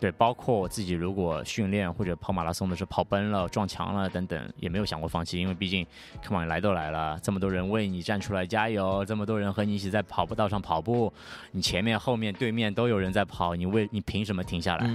[0.01, 5.87] 对，包括我自己，如果训练或者跑马拉松的时候跑崩了、撞墙了等等，也没有想过放弃，因为毕竟
[6.23, 11.13] ，come on，来都来了，这么多人为你站出来加油，这么多人和你一起在跑步道上跑步，
[11.53, 14.87] 你前面、后面、对面都有人在跑，你为你凭什么停下来？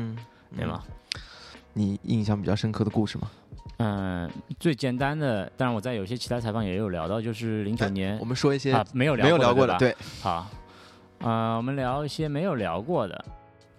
[0.55, 0.83] 对吗？
[1.73, 3.29] 你印象比较深刻的故事吗？
[3.77, 10.47] 嗯，最简单的，当然我在有些其他采访也有聊到，就是零九年，我们说一些啊没有没有聊过的，对，好，
[11.19, 13.25] 啊，我们聊一些没有聊过的。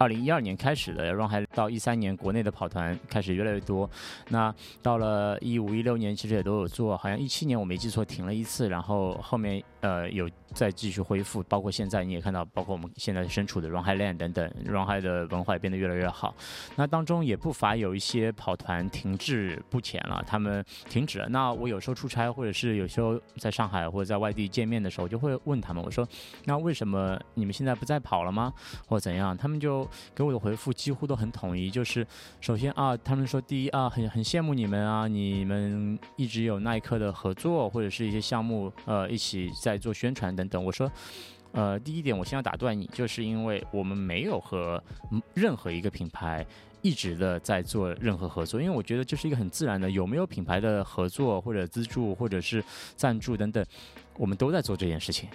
[0.00, 3.88] 二零一二年开始的，然后还到一三年，国内的跑团开始越来越多。
[4.30, 10.28] 那到了一五一六年，其实也都有做，好像一七年我没记错停了一次，然后后面呃有。
[10.52, 16.34] 再继续恢复，包括现在你也看到，包括我们现在身处的 Run High Land 等等，Run High 的文化也变得越来越好。
[16.74, 21.28] 那当中也不乏有一些跑团停滞不前了，他们停止了。
[21.28, 26.04] 那我有时候出差，或者是有时候在上海或者在外地见面的时候，就会问他们，我说
[26.46, 28.52] ：“那为什么你们现在不再跑了吗？
[28.88, 32.06] 或者怎样？”他们就给我的回复几乎都很统一，就是
[32.40, 40.34] 首先啊，他们说第一啊，很很羡慕你们啊，你们一直有耐克的合作或者是一些项目，呃，一起在做宣传。
[40.34, 40.90] 等等，我说，
[41.52, 44.82] 呃，第一点，我先要打断你，就是因为我们没有和
[45.34, 46.46] 任何一个品牌
[46.82, 52.62] 一直的在做任何合作，因为我觉得这是一个很自然的，有没有品牌的合作或者资助或者是
[52.94, 53.64] 赞助等等，
[54.16, 55.28] 我们都在做这件事情，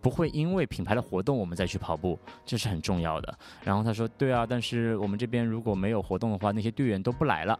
[0.00, 3.38] 不会因为品牌的活动我们再去跑步，这是很重要的。
[3.64, 7.58] 然后他说，对啊，但是我们这边如果没有活动的话，那些队员都不来了。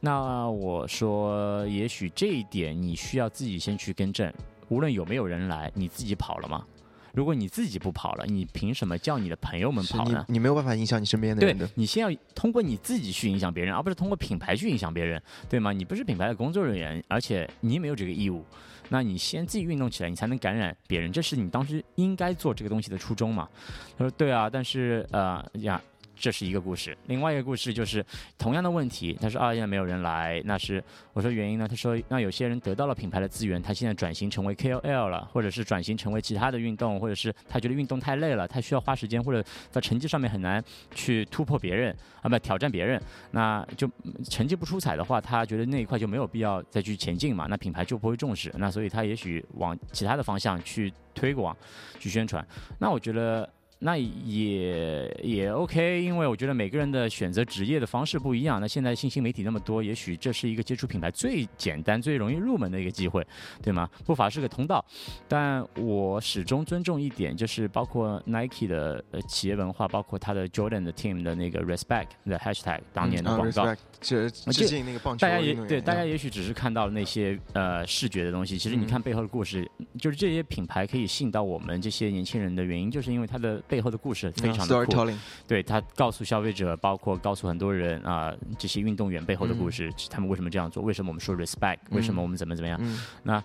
[0.00, 4.32] 那我说，也许这一点你需要自己先去更正。
[4.68, 6.64] 无论有没有人来，你自己跑了吗？
[7.12, 10.24] 如果你自己不跑了，你凭什么叫你的朋友们跑呢？
[10.28, 11.68] 你没有办法影响你身边的人的。
[11.76, 15.72] 你先要通过你自己去影响别人，而不是通过品牌去影响别人，对吗？
[15.72, 18.44] 你不是品牌的工作人员，而且你没有这个义务。
[18.88, 23.48] 那你先自己运动起来，你才能感染别人，这是你当时应该做这个东西的初衷嘛？
[23.96, 25.80] 他说：“对啊，但是呃呀。”
[26.16, 28.04] 这是一个故事，另外一个故事就是
[28.38, 29.16] 同样的问题。
[29.20, 31.66] 他说啊，现在没有人来，那是我说原因呢？
[31.68, 40.62] 他说那有些人得到了品牌的资源，他现在转型成为 KOL 了，或者是转型成为其他的运动，或者是他觉得运动太累了，他需要花时间，或者在成绩上面很难
[40.94, 43.00] 去突破别人啊，不挑战别人，
[43.32, 43.90] 那就
[44.30, 51.56] 成绩不出彩的话，他觉得那一块就没有必要再去前进嘛，那品牌就不会重视，那所以他也许往其他的方向去推广、
[51.98, 52.46] 去宣传。
[52.78, 53.48] 那我觉得。
[53.84, 58.58] 那也也 OK，因为我觉得每个人的选择职业的方式不一样。
[58.58, 63.22] 那现在信息媒体那么多，也许这是一个接触品牌最简单、最容易入门的一个机会，
[63.62, 63.86] 对吗？
[64.06, 64.82] 不乏是个通道。
[65.28, 83.62] 但我始终尊重一点，就是包括 Nike 的呃企业文化，包括他的 Jordan 的 Team 的那个 Respect 的 Hashtag 当年的广告，致致敬那个棒球大家也对，大家也许只是看到了那些呃视觉的东西，其实你看背后的故事，就是这些品牌可以吸引到我们这些年轻人的原因，就是因为它的。
[83.74, 85.04] 背后的故事非常的酷，
[85.48, 90.80] 对他告诉消费者，包括告诉很多人啊，这些运动员背后的故事，他们为什么这样做？
[90.80, 91.78] 为什么我们说 respect？
[91.90, 92.80] 为什么我们怎么怎么样？
[93.24, 93.42] 那，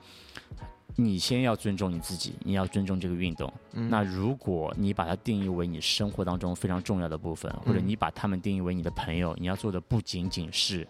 [0.96, 3.52] 你先要尊重你自己，你要尊重这个运动。
[3.72, 10.88] 那如果你把它定义为你生活当中非常重要的部分，或者你把他们定义为你的朋友，你要做的不仅仅是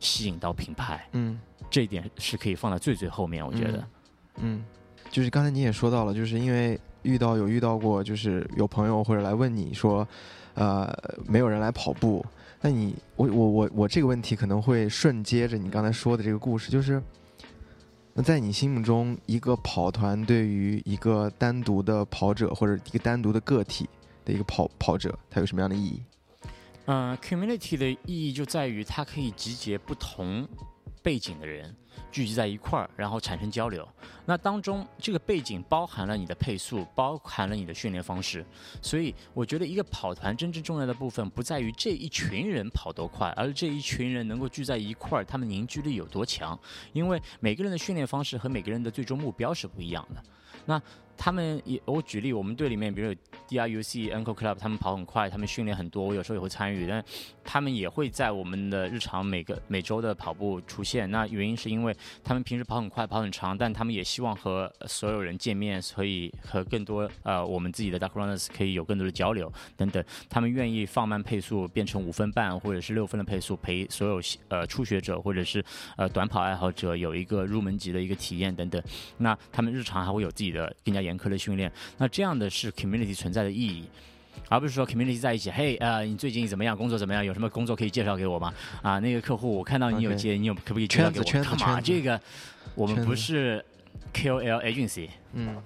[0.00, 1.38] 吸引到品牌，嗯，
[1.70, 3.88] 这一点是可以放在最最后面，我觉得，
[4.38, 4.64] 嗯，
[5.12, 6.76] 就是刚才你也说到了，就是因为。
[7.02, 10.06] 遇到有遇到过，就是有朋友或者来问你说，
[10.54, 10.92] 呃，
[11.26, 12.24] 没有人来跑步，
[12.60, 17.02] 那你我我我我这个问题可能会顺接着你刚才说的这个故事，就是
[18.12, 23.88] 那在你心目中，一个跑团对于一个单独的跑者或者一个单独的个体
[24.24, 26.02] 的一个跑跑者，它有什么样的意义？
[26.86, 30.48] 嗯，community 的意义就在于它可以集结不同
[31.02, 31.72] 背景的人。
[32.10, 33.86] 聚集在一块儿，然后产生交流。
[34.26, 38.44] 那当中这个背景包含了你的配速，包含了你的训练方式。
[38.80, 46.58] 所以我觉得一个跑团真正重要的部分不在于这一群人跑多快，而这一群人能够聚在一块儿，他们凝聚力有多强。
[46.92, 50.22] 因为每个人的训练方式和每个人的最终目标是不一样的。
[50.66, 50.80] 那
[51.20, 53.14] 他们也，我举例，我们队里面，比如有
[53.46, 57.04] DRUC、Uncle Club，他们跑很快，他们训练很多，我有时候也会参与，但
[57.44, 61.10] 他们也会在我们的日常每个每周的跑步出现。
[61.10, 70.02] 那原因是因为他们平时跑很快，跑很长，但他们也希望和所有人见面，所以和更多呃我们自己的 Dark Runners 可以有更多的交流等等。
[70.30, 75.62] 他们愿意放慢配速，变成五分半或者是六分的配速，陪所有呃初学者或者是
[75.98, 78.82] 呃短跑爱好者有一个入门级的一个体验等等。
[79.18, 81.70] 那他们日常还会有自己的更加严苛的训练。
[81.98, 83.88] 那这样的是 community 存在的意义。
[84.48, 86.76] 而不是说 community 在一起，嘿，呃，你最近怎么样？
[86.76, 87.24] 工作怎么样？
[87.24, 88.52] 有什么工作可以介绍给我吗？
[88.82, 91.24] 啊，那个客户我看到你有接，你有可不可以介绍给我？
[91.24, 92.20] 圈子圈子，这个
[92.74, 93.64] 我们不是
[94.12, 95.08] KOL agency。
[95.34, 95.56] 嗯，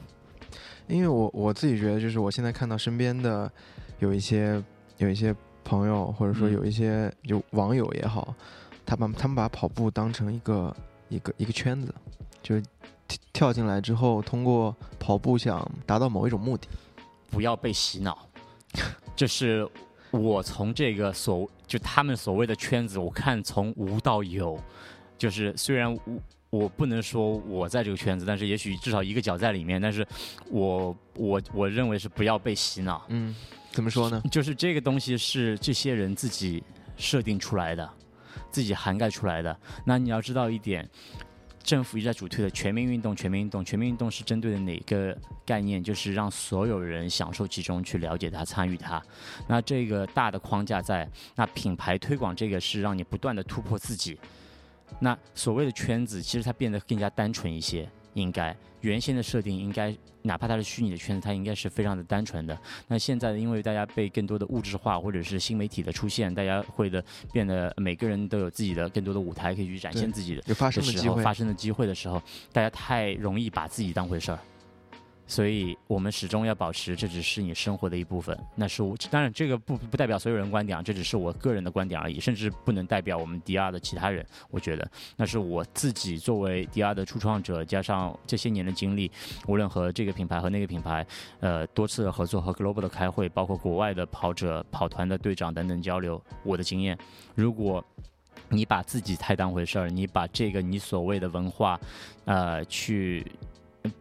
[0.86, 3.50] 因为我我自己觉得，就是我现在看到身边的
[4.00, 4.62] 有一些
[4.98, 8.34] 有一些朋友，或者说有一些有网友也好，
[8.84, 10.76] 他把他们把跑步当成一个
[11.08, 11.94] 一个一个圈子，
[12.42, 12.62] 就是
[13.32, 16.66] 跳进来之后，通过跑步想达到某一种目的，
[17.30, 18.26] 不要被洗脑。
[19.16, 19.68] 就是
[20.10, 24.58] 我从这个所就他们所谓的圈子，我看从无到有，
[25.18, 26.00] 就是虽然我
[26.50, 30.06] 我不能说我在这个圈子，但是也许至少一个脚在里面，但是
[30.50, 33.04] 我我我认为是不要被洗脑。
[33.08, 33.34] 嗯，
[33.72, 34.22] 怎么说呢？
[34.30, 36.62] 就是这个东西是这些人自己
[36.96, 37.88] 设定出来的，
[38.50, 39.56] 自己涵盖出来的。
[39.84, 40.88] 那你要知道一点。
[41.64, 45.82] 政府一直在主推的全民运动，全民运动，全民运动是针对的哪个概念？
[45.82, 49.02] 就是让所有人享受其中，去了解它，参与它。
[49.48, 54.18] 那这个大的框架在，那品牌推广这个是让你不断的突破自己。
[55.00, 57.88] 那所谓的圈子，其实它变得更加单纯一些。
[58.14, 62.58] 应该原先的设定应该，哪怕它是虚拟的圈子，它应该是非常的单纯的。
[62.88, 70.42] 那现在因为大家被更多的物质化或者是新媒体的出现，大家会的变得每个人都有自己的更多的舞台可以去展现自己的。
[70.46, 72.22] 有发生的机会，发生的机会的时候，
[72.52, 74.38] 大家太容易把自己当回事儿。
[75.26, 78.38] 所以我们始终要保持，这只是你生活的一部分。
[78.54, 84.24] 那是我当然，这个不不代表所有人观点，这只是我个人的观点而已，甚至不能代表我们 DR 的其他人。
[84.50, 89.10] 我觉得那是我自己作为 DR 的初创者，加上这些年的经历，
[89.46, 91.06] 无论和这个品牌和那个品牌，
[91.40, 96.98] 呃，多次的合作和 Global 的开会，包括国外的跑者、跑团的队长等等交流，我的经验。
[97.34, 97.82] 如果
[98.50, 101.80] 你把自己太当回事儿，你把这个你所谓的文化，
[102.26, 103.24] 呃，去。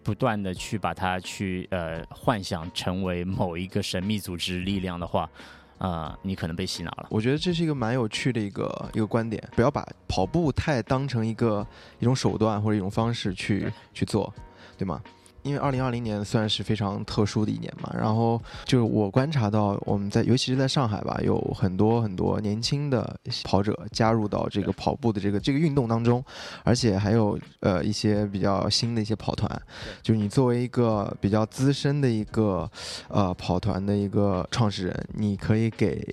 [0.02, 5.30] 不断的去把它去呃幻想成为某一个神秘组织力量的话，
[5.78, 7.08] 啊，你可能被洗脑了。
[7.10, 11.66] 我觉得这是一个蛮有趣的一个一个观点，不要把跑步太当成一个
[12.00, 14.34] 一种手段或者一种方式去去做，
[14.78, 15.02] 对吗？
[15.44, 26.24] 因为二零二零年算是非常特殊的一年嘛，然后就是我观察到，我们在尤其是在上海吧，有很多很多年轻的跑者加入到这个跑步的这个这个运动当中，
[26.64, 29.62] 而且还有呃一些比较新的一些跑团。
[30.02, 32.70] 就是你作为一个比较资深的一个
[33.10, 36.06] 呃跑团的一个创始人，你可以给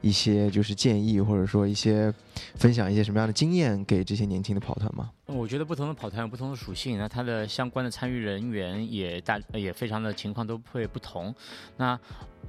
[0.00, 2.12] 一些就是建议，或者说一些
[2.56, 5.10] 分享一些什么样的经验给这些年轻的跑团吗？
[5.26, 11.32] 我觉得不同的跑团有不同的属性，那它的相关的参与人员也大也非常的情况都会不同。
[11.76, 11.98] 那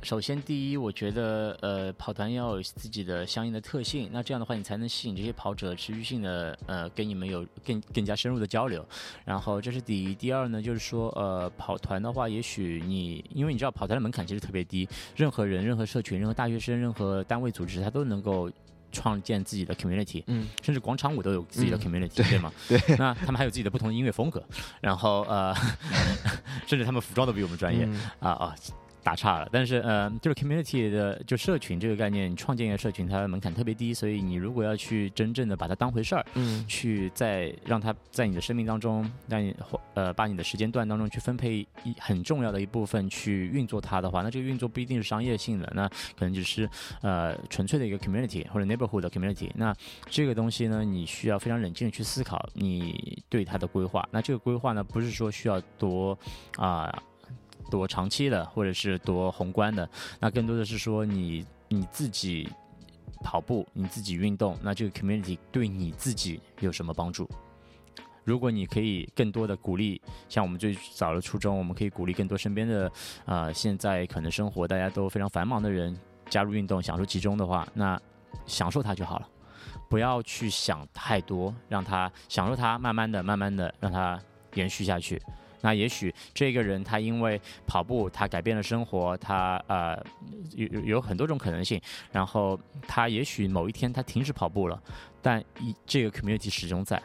[0.01, 8.84] 首先第一，我觉得呃跑团要有自己的相应的特性，那这样的话你才能吸引这些跑者持续性的呃跟你们有更更加深入的交流。
[9.25, 18.49] 然后这是第一，第二呢就是说呃跑团的话，也许你因为你知道跑团的门槛其实特别低，任何人、任何社群、任何大学生、任何单位组织，他都能够。
[18.91, 22.51] 创建自己的 community，嗯，甚至广场舞都有自己的 community，对吗？
[22.67, 24.43] 对，那他们还有自己的不同的音乐风格，
[24.82, 25.54] 然后呃，
[26.67, 27.88] 甚至他们服装都比我们专业
[28.19, 28.56] 啊啊。
[29.03, 39.55] 打岔了，但是呃，就是 community 的就社群这个概念，创建一个社群，它的门槛特别低，所以你如果要去真正的把它当回事儿，嗯，去在让它在你的生命当中，让你
[39.95, 46.69] 呃把你的时间段当中去分配一很重要的一部分去运作它的话，那这个运作不一定是商业性的，那可能只是
[47.01, 49.49] 呃纯粹的一个 community 或者 neighborhood 的 community。
[49.55, 49.75] 那
[50.09, 54.07] 这个东西呢，你需要非常冷静的去思考你对它的规划。
[54.11, 56.17] 那这个规划呢，不是说需要多
[56.57, 56.91] 啊。
[57.71, 62.47] 多长期的，或者是多宏观的，那更多的是说你你自己
[63.23, 67.27] 跑步，你自己运动，那这个 community 对你自己有什么帮助？
[68.23, 72.91] 如果你可以更多的鼓励，像我们最早的初衷，我们可以鼓励更多身边的
[73.25, 75.97] 啊，现在可能生活大家都非常繁忙的人
[76.29, 77.99] 加入运动，享受其中的话，那
[78.45, 79.27] 享受它就好了，
[79.89, 84.19] 不要去想太多，让它享受它，慢慢的、慢慢的让它
[84.53, 85.19] 延续下去。
[85.62, 89.97] 那也许这个人他因为跑步，他改变了生活，他呃
[90.56, 91.80] 有有很多种可能性。
[92.12, 94.82] 然后他也许某一天他停止跑步了，
[95.21, 97.02] 但一这个 community 始终在，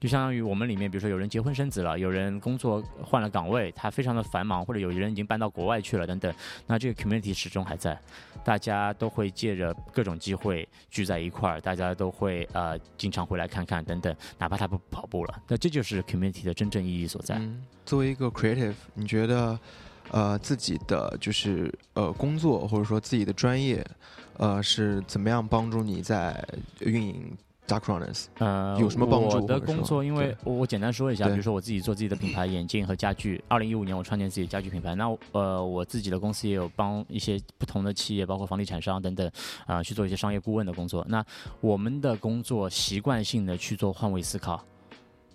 [0.00, 6.34] 就相当于我们里面，比如说有人结婚生子了，有人工作换了岗位，他非常的繁忙，或者有人已经搬到国外去了等等，
[6.66, 7.98] 那这个 community 始终还在，
[8.44, 17.40] 大家都会借着各种机会聚在一块儿，大家都会呃经常回来看看等等，哪怕他不跑步了，那这就是 community 的真正意义所在。
[17.86, 19.58] 作为一个 creative，你觉得
[20.10, 23.82] 呃自己的就是呃工作或者说自己的专业，
[24.36, 26.46] 呃是怎么样帮助你在
[26.80, 27.34] 运营
[27.66, 28.26] Dark Runners？
[28.38, 33.42] 呃，有什么帮助我的工作，因为我我简单说一下，比如说我自己做自己的品牌眼镜和家具。
[33.48, 39.30] 二零一五年我创建自己的家具品牌，那呃我自己的公司也有帮一些不同的企业，包括房地产商等等，
[39.66, 41.04] 啊、去做一些商业顾问的工作。
[41.08, 41.24] 那
[41.60, 44.62] 我们的工作习惯性的去做换位思考，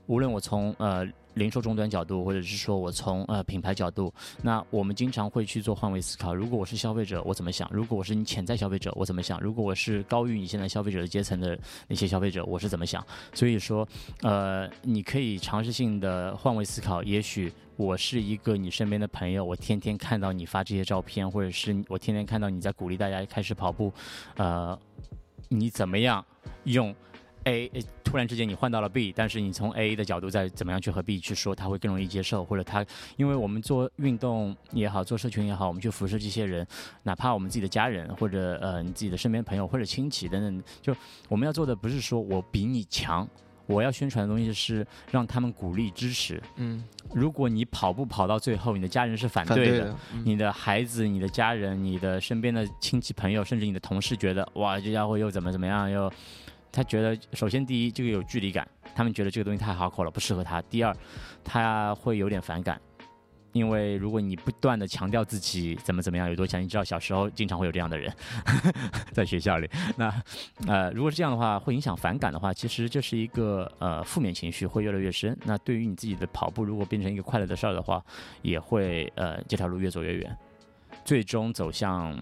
[0.10, 6.34] 无论我从呃零售终端角度，或者是说我从呃品牌角度，那我们经常会去做换位思考。
[6.34, 7.70] 如果我是消费者，我怎么想？
[7.72, 9.40] 如果我是你潜在消费者，我怎么想？
[9.40, 11.58] 如果我是高于你现在消费者的阶层的
[11.88, 13.06] 那些消费者，我是怎么想？
[13.36, 13.88] 所以说，
[14.24, 17.04] 呃，你可以尝试性的换位思考。
[17.04, 23.94] 也许我是一个你身边的朋友，我天天看到你发这些照片，或者是我天天看到你在鼓励大家开始跑步，
[24.38, 24.78] 呃，
[25.50, 26.26] 你怎么样
[26.64, 26.94] 用
[27.44, 27.72] A？
[28.10, 32.84] 诶突然之间你换到了 B，但是你从 A 的角度再怎么样去和 B 去说，他会更容易接受，或者他，
[33.18, 36.66] 因为我们做运动也好，做社群也好，我们去辐射这些人，
[37.04, 40.96] 哪怕我们自己的家人或者呃你自己的身边朋友或者亲戚等等，就
[41.28, 43.28] 我们要做的不是说我比你强。
[43.68, 46.42] 我要宣传的东西是让他们鼓励支持。
[46.56, 46.84] 嗯，
[47.14, 56.12] 如果你跑步跑到最后，你的家人是反对的，对的，嗯你的孩子、你的家人、你的身边的亲戚朋友，甚至你的同事觉得哇，这家伙又怎么怎么样，又
[56.72, 60.96] 他觉得首先第一这个有距离感，他们觉得这个东西太好口了，不适合他；第二，
[61.44, 62.80] 他会有点反感。
[63.52, 68.14] 因为如果你不断的强调自己怎么怎么样有多强，你知道小时候经常会有这样的人
[69.12, 69.68] 在学校里。
[69.98, 70.14] 那
[70.68, 75.36] 呃，如果是这样的话，会影响反感的话，其实这是一个呃负面情绪会越来越深。
[75.46, 78.00] 那对于你自己的跑步，如果变成一个快乐的事儿的话，
[78.44, 80.38] 也会呃这条路越走越远，
[81.04, 82.16] 最终走向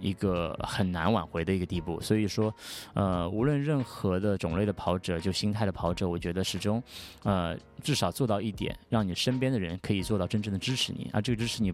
[0.00, 2.00] 一个很难挽回的一个地步。
[2.00, 2.54] 所以说，
[2.94, 6.82] 呃，无论任何的种类的跑者，就心态的跑者，我觉得始终
[7.22, 11.72] 呃至少做到一点，让你身边的人可以做到真正的支持你，而这个支持你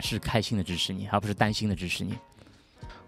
[0.00, 2.16] 是开心的支持你，而不是担心的支持你。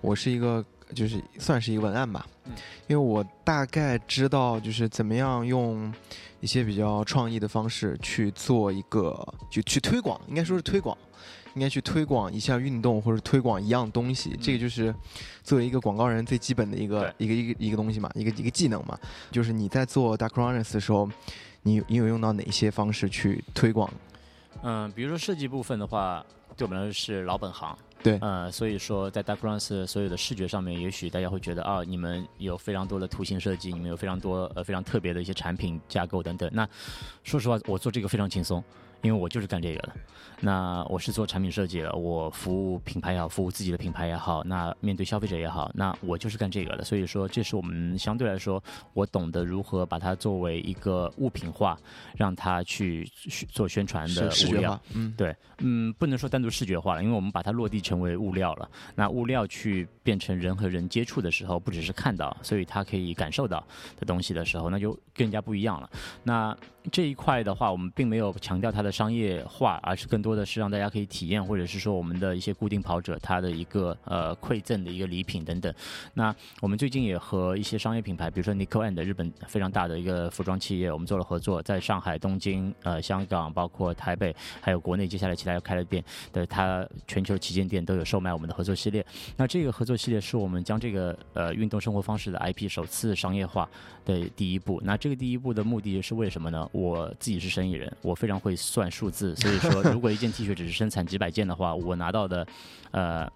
[0.01, 2.53] 我是一个就是算是一个文案吧，嗯
[2.89, 5.93] 因为我大概知道就是怎么样用
[6.41, 9.17] 一些比较创意的方式去做一个
[9.51, 10.97] 就去推广，应该说是推广，
[11.55, 14.94] 应该去推广一下运动或者推广一样东西，这个就是
[15.42, 18.98] 作为一个广告人最基本的一个一个一个一个东西嘛，一个一个技能嘛，
[19.30, 21.09] 就是你在做 Dark Runners 的时候，
[21.62, 23.90] 你你有用到哪些方式去推广？
[24.62, 26.24] 嗯，比如说设计部分的话，
[26.57, 27.76] 对我们来说是老本行。
[28.02, 36.50] 对呃，所以说在 Dark Runs 所有的视觉上面，也许大家会觉得啊，你们有非常多的图形设计，你们有非常多呃非常特别的一些产品架构等等。
[36.52, 36.68] 那
[37.22, 38.62] 说实话，我做这个非常轻松，
[39.05, 39.92] 因为我就是干这个的。
[40.40, 46.84] 那我是做产品设计的，我服务品牌也好，服务自己的品牌也好，那面对消费者也好，那我就是干这个的。
[46.84, 48.62] 所以说，这是我们相对来说，
[48.94, 51.78] 我懂得如何把它作为一个物品化，
[52.16, 58.68] 让它去去做宣传的物料嗯，对，嗯，不能说单独视觉化了，因为我们把它落地成为物料了。
[58.96, 63.64] 那物料去变成人和人接触的时候，不只是看到，所以它可以感受到
[63.98, 65.88] 的东西的时候，那就更加不一样了。
[66.22, 66.55] 那
[66.93, 75.74] 这一块的话，我们并没有强调它的商业化，而是更多的是让大家可以体验，或者是说我们的一些固定跑者他的一个呃馈赠的一个礼品等等。
[76.12, 89.05] 那我们最近也和一些商业品牌，比如说 Nico and 日本非常大的一个服装企业，我们做了合作，在上海、东京、呃香港，包括台北，还有国内接下来其他要开的店的，它全球旗舰店都有售卖我们的合作系列。
[89.37, 93.66] 那这个合作系列是我们将这个呃运动生活方式的 IP 首次商业化
[94.05, 94.82] 的第一步。
[94.85, 96.68] 那这个第一步的目的是为什么呢？
[96.75, 102.47] 我自己是生意人，我非常会算数字，所以说如果一件 T 恤只是生产几百件的话，我拿到的
[102.91, 103.33] 呃。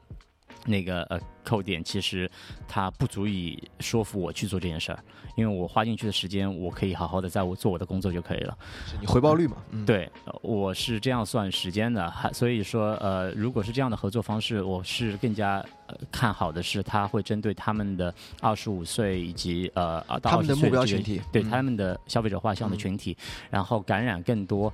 [0.68, 2.30] 那个呃扣点其实
[2.68, 5.02] 它不足以说服我去做这件事儿，
[5.34, 8.56] 因为我花进去的时间，我可以好好的在我做我的工作就可以了。
[9.00, 23.16] 你回报率嘛，嗯，，对，呃我是这样算时间的，还所以说呃，如果是这样的合作方式，我是更加呃看好的是，他会针对他们的二十五岁以及呃到20他们的目标群体对、嗯他们的消费者画像的嗯群体，
[23.50, 24.72] 然后感染更多。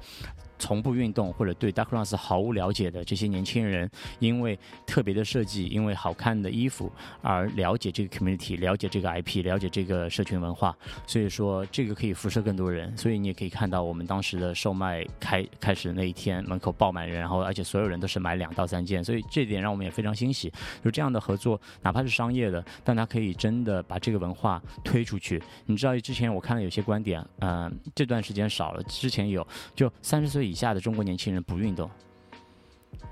[0.64, 6.90] 从不运动或者对 Dark Runs 毫无了解的这些年轻人，因为特别的设计，因为好看的衣服
[7.20, 10.74] 而了解这个 community，了解这个 IP，了解这个社群文化。
[11.06, 12.96] 所以说，这个可以辐射更多人。
[12.96, 20.50] 所以你也可以看到，我们当时的售卖开开始的那一天，门口爆满人，然后而且所有人都是买两到三件，所以这点让我们也非常欣喜。
[20.82, 25.42] 就这样的合作，哪怕是商业的，但它可以真的把这个文化推出去。
[25.66, 31.90] 你知道，之前我看了有些观点，嗯，这段时间少了，之前有，就三十岁以下的中国年轻人不运动。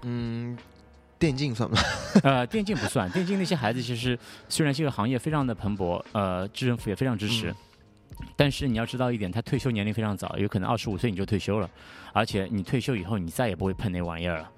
[0.02, 0.56] 嗯，
[1.18, 1.78] 电竞算吗？
[2.24, 4.18] 呃，电竞不算，电竞那些孩子其实
[4.48, 7.54] 虽然这个行业非常的蓬勃，呃，政府也非常支持，
[8.36, 11.68] 但是你要知道一点，他退休年龄非常早，有可能二十五岁你就退休了，
[12.12, 14.50] 而且你退休以后你再也不会碰那玩意儿了，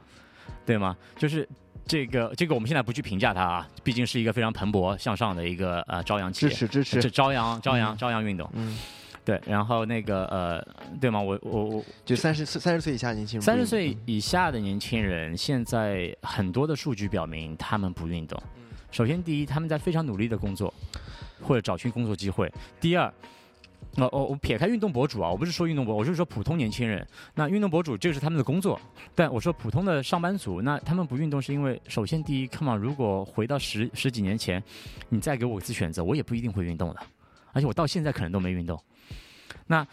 [0.64, 0.96] 对吗？
[1.16, 1.46] 就是
[1.86, 8.78] 这个这个我们现在不去评价它啊，毕竟是一个非常蓬勃向上的一个呃朝阳企业支，持支持这，朝阳朝阳嗯朝阳运动，嗯，
[9.24, 10.62] 对，然后那个呃，
[11.00, 11.18] 对吗？
[11.20, 18.38] 我我我就三十岁三十岁以下年轻三十岁以下的年轻人，现在很多的数据表明他们不运动。
[18.90, 20.72] 首先，第一，他们在非常努力的工作，
[21.42, 22.46] 或者找寻工作机会；
[22.78, 23.12] 第二，
[23.96, 27.04] 呃，我我撇开运动博主啊，我不是说运动博，我是说普通年轻人。
[27.34, 28.78] 那运动博主这个是他们的工作，
[29.14, 34.62] 但我说普通的上班族，那他们不运动是因为，首先第一，come on，如果回到十十几年前，
[35.08, 37.00] 你再给我一次选择，我也不一定会运动的，
[37.52, 38.78] 而且我到现在可能都没运动。
[39.66, 39.86] 那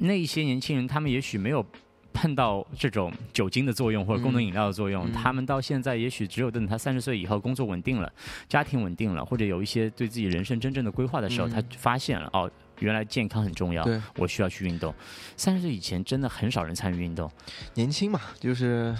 [0.00, 1.64] 那一些年轻人，他们也许没有
[2.12, 8.12] 碰到这种酒精的作用或者功能饮料的作用，嗯他们到现在也许只有等他三十岁以后，工作稳定了，
[8.48, 12.50] 家庭稳定了，或者有一些对自己人生真正的规划的时候，嗯他发现了哦。
[12.80, 14.92] 原来健康很重要，我需要去运动。
[15.36, 17.30] 三十岁以前真的很少人参与运动，
[17.74, 18.92] 年轻嘛，就是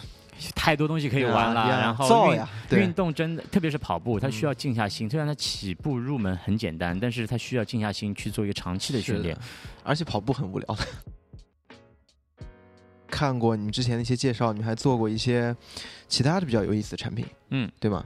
[0.54, 1.68] 太多东西可以玩了。
[1.68, 2.34] 然后
[2.70, 5.08] 运动真的，特别是跑步，它需要嗯静下心。
[5.08, 9.36] 虽然它起步入门很简单，但是它需要静下心去做一个长期的训练。
[9.82, 10.86] 而且跑步很无聊的。
[13.06, 15.54] 看过你们之前的一些介绍，你们还做过一些
[16.08, 18.04] 其他的比较有意思的产品，嗯，对吗？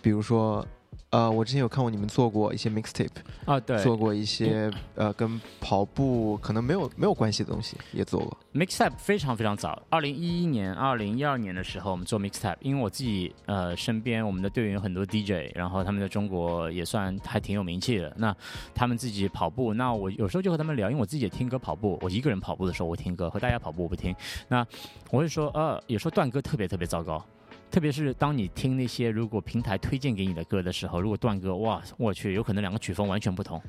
[0.00, 0.64] 比如说，
[1.10, 3.08] 呃，我之前有看过你们做过一些 mixtape，
[3.44, 8.36] 啊，对，做过一些呃跟跑步可能没有没有关系的东西，也做过。
[8.52, 18.12] Mixtape 非常非常早，二零一一年、二零一二年的时候，我们做 Mixtape，因为我自己呃身边我们的队员有很多 DJ，然后他们在中国也算还挺有名气的。
[18.18, 18.34] 那
[18.74, 24.14] 他们自己跑步，那我有时候就和他们聊，因为我自己也听歌跑步，我一个人跑步的时候我听歌，和大家跑步我不听。
[24.48, 24.66] 那
[25.10, 27.24] 我会说，呃，有时候段歌特别特别糟糕。
[27.70, 33.60] 特别是当你听那些如果平台推荐给你的歌的时候，如果断歌，哇，我去，有可能两个曲风完全不同，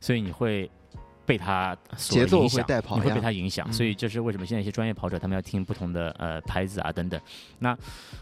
[0.00, 0.70] 所以你会
[1.26, 7.20] 被它所节奏会影响你会被它影响，嗯所以这是为什么现在一些专业跑者他们要听不同的呃拍子啊等等。
[7.58, 7.76] 那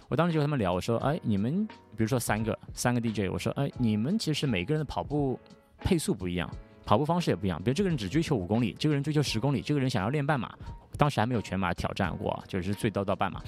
[0.09, 5.39] 我当时就和他们聊，我说，哎，你们比如说三个三个 DJ，我说，哎，你们其实每个人的跑步
[5.81, 6.51] 配速不一样。
[6.85, 10.55] 跑步方式也不一样，比如这个人只追求五公里，这个人追求十公里，这个人想要练半马，
[10.97, 13.43] 当时还没有全马挑战过啊，就是最多到半马。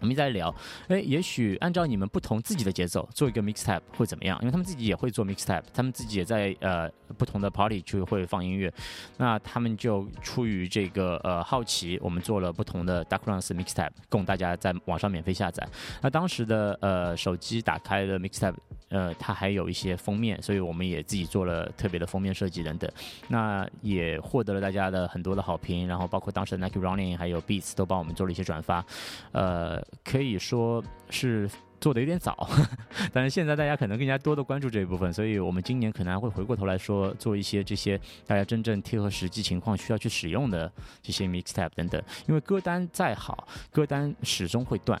[0.00, 0.54] 我们一直在聊，
[0.88, 4.38] 哎，也许按照你们不同自己的节奏做一个 mixtape 会怎么样？
[4.40, 8.72] 因为他们自己也会做 mixtape，他们自己也在呃不同的 party 就会放音乐，
[9.16, 15.66] 那他们就出于这个呃好奇，我们做了不同的 Dark Runs mixtape，供大家在网上免费下载。
[16.00, 18.54] 那当时的呃手机打开的 mixtape，
[18.90, 22.90] 呃它还有一些封面，所以我们也自己做了特别的封面设计等等。
[23.28, 28.84] 那也获得了大家的很多的好评，然后包括当时的 Nike Running 还有 Beats 都帮我们做了一些转发，
[29.32, 31.48] 呃，可以说是
[31.80, 32.48] 做的有点早，
[33.12, 40.70] 但是现在大家可能更加多的关注这一部分，所以我们今年可能还会回过头来说做一些这些大家真正贴合实际情况需要去使用的
[41.02, 45.00] 这些 mixtape 等等，因为歌单再好，歌单始终会断。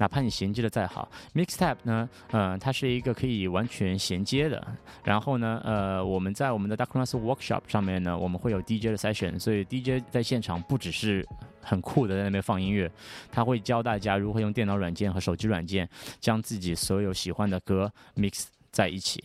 [0.00, 4.66] 哪怕你衔接的再好，mixtape 呢，呃，它是一个可以完全衔接的。
[5.04, 11.24] 然后呢，呃，我们在我们的 Dark Runs Workshop 上面呢，我们会有 DJ 的 session，所以 DJ 在现场不只是
[11.60, 12.90] 很酷的在那边放音乐，
[13.30, 15.86] 他会教大家如何用电脑软件和手机软件
[16.18, 19.22] 将自己所有喜欢的歌 mix 在一起。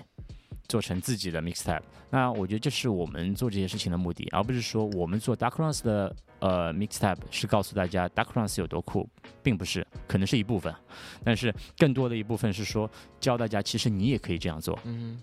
[0.67, 6.13] 做成自己的 mixtape，那我觉得这是我们做这些事情的目的，而不是说我们做 Dark Runs 的
[6.45, 9.09] 呃 mixtape 是告诉大家 Dark Runs 有多酷，
[9.41, 10.73] 并不是，可能是一部分，
[11.23, 12.87] 但是更多的一部分是说
[13.19, 14.77] 教大家，其实你也可以这样做。
[14.83, 15.19] 嗯，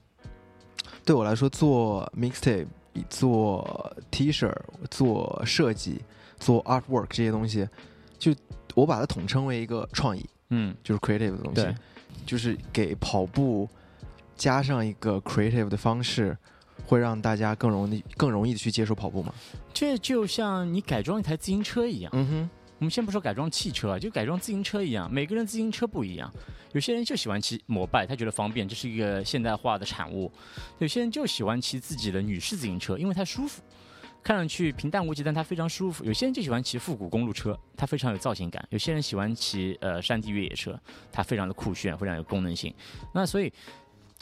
[1.04, 2.66] 对我来说，做 mixtape、
[3.08, 4.52] 做 T 恤、
[4.90, 6.02] 做设计、
[6.38, 7.68] 做 artwork 这些东西，
[8.18, 8.34] 就
[8.74, 11.72] 我把它统称为一个创意，嗯，就是 creative 的东西，
[12.26, 13.68] 就是给跑步
[14.34, 16.36] 加上一个 creative 的方式，
[16.86, 19.32] 会让大家更容易更容易的去接受跑步吗。
[19.72, 22.10] 这就像你改装一台自行车一样。
[22.14, 26.32] 嗯哼，我们先不说改装汽车，就改装自行车一样，每个人自行车不一样。
[26.72, 30.30] 有些人就喜欢骑摩拜，他觉得方便，这是一个现代化的产物；
[30.78, 33.62] 有些人就喜欢骑自己的女士自行车，因为它舒服。
[34.24, 36.04] 看上去平淡无奇，但它非常舒服。
[36.04, 40.80] 有些人就喜欢骑复古公路车，它非常有造型感；有些人喜欢骑呃山地越野车，
[41.10, 42.72] 它非常的酷炫，非常有功能性。
[43.12, 43.52] 那所以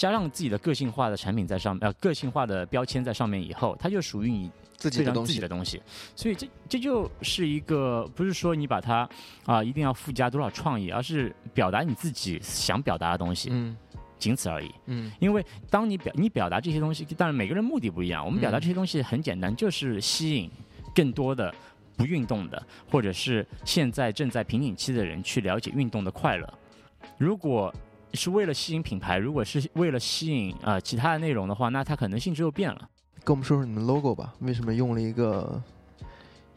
[0.00, 5.78] 加上自己的个性化的产品在上面，呃，个性化的标签在上面以后，它就属于你自己的东西的东西。
[6.16, 9.06] 所以这这就是一个不是说你把它
[9.44, 13.76] 啊、一定要附加多少创意，而是表达你自己想表达的东西，嗯
[14.18, 14.70] 仅此而已。
[14.86, 18.24] 嗯因为当你表你表达这些东西，当然每个人目的不一样。
[18.24, 20.50] 我们表达嗯这些东西很简单，就是吸引
[20.94, 21.54] 更多的
[21.98, 26.50] 不运动的，或者是现在正在瓶颈期的人去了解运动的快乐。
[27.18, 27.70] 如果
[28.14, 32.88] 是为了吸引品牌，如果是为了吸引啊、呃其他的内容的话，那它可能性质又变了。
[33.24, 35.62] 跟我们说说你们 logo 吧，为什么用了一个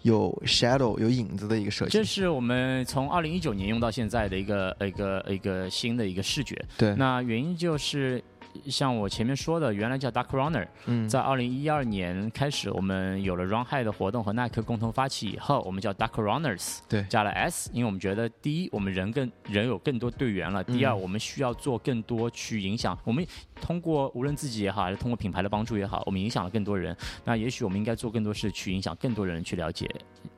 [0.02, 1.92] 有 shadow 有影子的一个设计？
[1.92, 6.60] 这是我们从二零一九年用到现在的一个一个一个新的一个视觉。
[6.78, 8.24] 对，那原因就是
[8.70, 22.98] 像我前面说的，原来叫 Dark Runner，嗯在二零一二年开始，我们有了 Run High 的活动和耐克共同发起以后，我们叫 Dark Runners，对加了 S，因为我们觉得第一，我们人更人有更多队员了；第二，嗯我们需要做更多去影响。
[23.04, 23.26] 我们
[23.62, 26.96] 通过无论自己也好，还是通过品牌的帮助也好，我们影响了更多人。
[27.24, 29.90] 那也许我们应该做更多事，去影响更多人去了解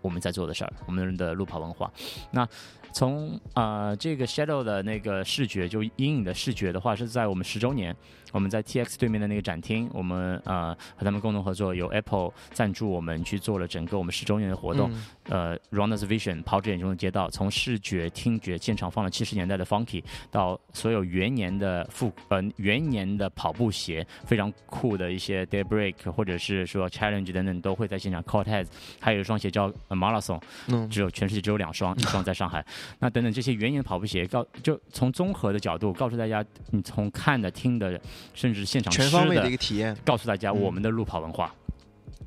[0.01, 1.91] 我们在做的事儿，我们的路跑文化。
[2.31, 2.47] 那
[2.95, 7.93] 从啊这个 Shadow 的那个视觉，就阴影的视觉的话，是在我们十周年，
[8.35, 14.91] 我们在 TX 对面的那个展厅，我们呃和他们共同合作，由 Apple 赞助我们去做了整个我们十周年的活动。
[14.91, 28.67] 嗯呃，Runners Vision 跑者眼中的街道，从视觉、听觉，现场放了七十年代的 Funky，到所有元年的复呃元年的跑步鞋，非常酷的一些 Daybreak 或者是说 Challenge 等等，都会在现场 Cortez，
[28.99, 32.63] 还有一双鞋叫呃 Marathon，嗯只有全世界只有两双， 一双在上海。
[32.99, 37.99] 那等等这些元年的跑步鞋，告就从综合的角度告诉大家，你从看的、听的，
[38.33, 39.95] 甚至现场全方位的的一个体验。
[40.03, 41.53] 告诉大家嗯我们的路跑文化。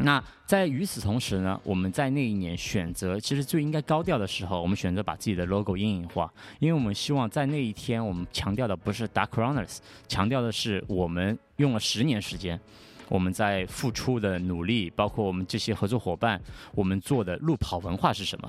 [0.01, 12.61] 那在与此同时呢，我们在那一年选择，其实最应该高调的时候，我们选择把自己的 logo 阴影化，因为我们希望在那一天，我们强调的不是 Dark Runners，强调的是我们用了十年时间，
[13.09, 16.41] 我们在付出的努力，包括我们这些合作伙伴，
[16.77, 18.49] 我们做的路跑文化是什么。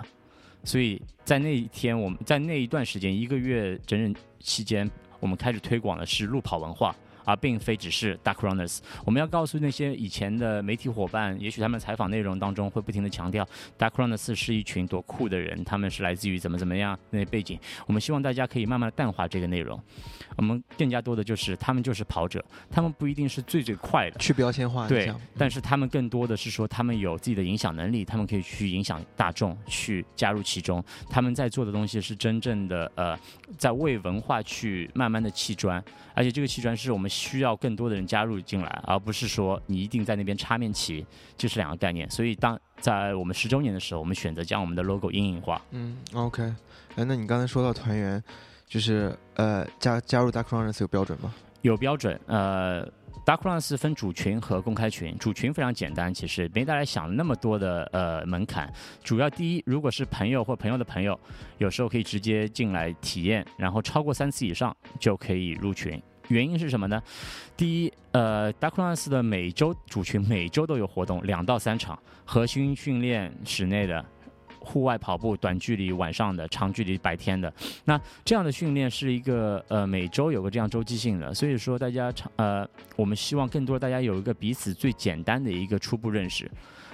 [0.64, 4.88] 所以在那一天，我们在那一段时间，一个月整整期间，
[5.20, 6.96] 我们开始推广的是路跑文化。
[7.30, 8.80] 而并非只是 Dark Runners。
[9.06, 17.60] 我们要告诉那些以前的媒体伙伴，也许他们采访内容当中会不停的强调 Dark Runners 是一群多酷的人，他们是来自于怎么怎么样那些背景。
[17.86, 19.80] 我们希望大家可以慢慢的淡化这个内容。
[20.38, 24.18] 我们更加多的就是他们就是跑者，他们不一定是最最快的。
[24.20, 30.84] 去标签化一对，，但是他们更多的是说，他们有自己的影响能力，他们可以去影响大众，去加入其中。
[31.10, 33.20] 他们在做的东西是真正的呃，
[33.58, 41.06] 在为文化去慢慢的砌砖，而且这个砌砖是我们需要更多的人加入进来，而不是说你一定在那边插面旗，
[41.38, 42.10] 这是两个概念。
[42.10, 45.62] 所以当在我们十周年的时候，我们选择将我们的 logo 阴影化。
[45.72, 46.44] 嗯，OK。
[46.96, 48.24] 哎，那你刚才说到团员，
[48.66, 51.34] 就是呃加加入 Dark Runners 有标准吗？
[51.62, 52.86] 有标准，呃
[53.26, 55.18] ，Dark Runs 分主群和公开群。
[55.18, 58.72] 主群非常简单，其实没大家想那么多的呃门槛。
[59.04, 61.20] 主要第一，如果是朋友或朋友的朋友，
[61.58, 66.02] 有时候可以直接进来体验，然后超过三次以上就可以入群。
[66.30, 67.00] 原因是什么呢？
[67.56, 74.04] 第一，呃，Dark Runs 的每周主群每周都有活动，两到三场，核心训练室内的。
[74.62, 77.52] 户外跑步、短距离晚上的、长距离白天的，
[77.86, 82.68] 那这样的训练是一个呃每周有个这样周期性的，所以说大家长呃
[82.98, 86.52] 我们希望更多大家有一个彼此最简单的一个初步认识。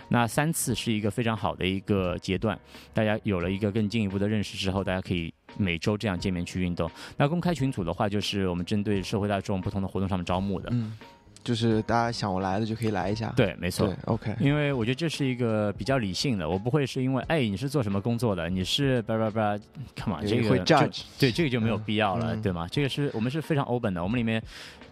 [0.09, 2.57] 那三次是一个非常好的一个阶段，
[2.93, 6.89] 大家有了一个更进一步的认识之后，大家可以每周这样见面去运动。
[7.17, 10.69] 那公开群组的话，就是我们针对社会大众不同的活动上面招募的。
[10.71, 10.97] 嗯，
[11.43, 13.31] 就是大家想我来的就可以来一下。
[13.35, 13.95] 对，没错对。
[14.05, 14.35] ，OK。
[14.39, 19.57] 因为我觉得这是一个比较理性的，我不会是因为哎你是做什么工作的，你是叭叭叭
[19.95, 22.67] ，come on，这个会就 judge 对这个就没有嗯必要了，嗯对吗？
[22.69, 24.41] 这个是我们是非常 open 的，我们里面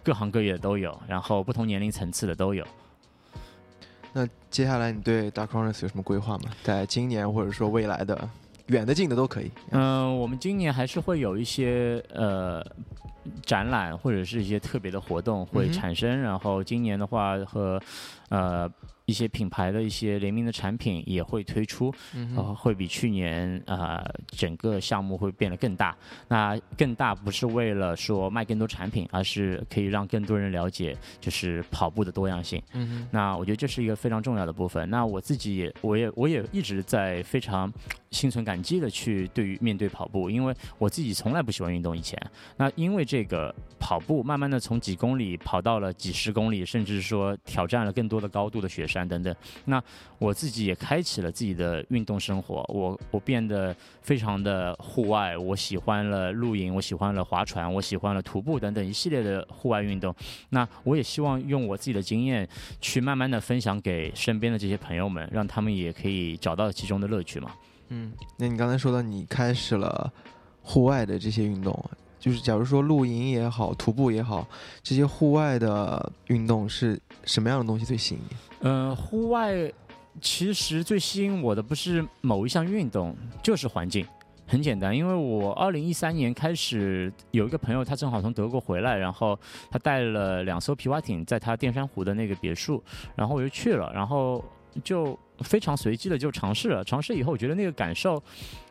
[0.02, 2.64] 各行各业的都有，然后不同年龄层次的都有。
[4.12, 6.50] 那接下来你对 Dark Runners 有什么规划吗？
[6.62, 8.28] 在今年或者说未来的，
[8.66, 9.50] 远的近的都可以。
[9.70, 12.64] 嗯、我们今年还是会有一些呃
[13.42, 17.80] 展览或者是一些特别的活动会产生，然后今年的话和
[18.28, 18.70] 呃
[19.06, 25.94] 一些品牌的一些联名的产品也会推出，嗯呃，会比去年呃整个项目会变得更大。
[26.26, 32.62] 那更大不是为了说卖更多产品，而是可以让更多人了解就是跑步的多样性。
[32.72, 34.88] 嗯哼，那我觉得这是一个非常重要的部分。
[34.88, 37.70] 那我自己也，我也，我也一直在非常
[38.14, 42.16] 心存感激的去对于面对跑步，因为我自己从来不喜欢运动以前，
[42.56, 49.34] 那因为这个跑步，慢慢的从几公里跑到了几十公里，甚至说挑战了更多的高度的雪山等等。
[49.64, 49.82] 那
[50.18, 60.14] 我自己也开启了自己的运动生活，我我变得非常的户外，我喜欢了露营，我喜欢了划船，我喜欢了徒步等等一系列的户外运动。
[60.50, 62.48] 那我也希望用我自己的经验
[62.80, 67.50] 去慢慢的分享给身边的这些朋友们，让他们也可以找到其中的乐趣嘛。
[67.88, 70.12] 嗯，那你刚才说到你开始了
[70.62, 71.78] 户外的这些运动，
[72.18, 74.46] 就是假如说露营也好，徒步也好，
[74.82, 78.36] 这些户外的运动是什么样的东西最吸引你？
[78.60, 79.70] 嗯，户外
[80.20, 84.06] 其实最吸引我的不是某一项运动，就是环境。
[84.46, 89.38] 很简单，因为我二零一三年开始有一个朋友，他正好从德国回来，然后
[89.70, 92.82] 他带了两艘皮划艇，在他淀山湖的那个别墅，
[93.16, 94.44] 然后我就去了，然后
[94.82, 96.82] 就非常随机的就尝试了。
[96.84, 98.22] 尝试以后，我觉得那个感受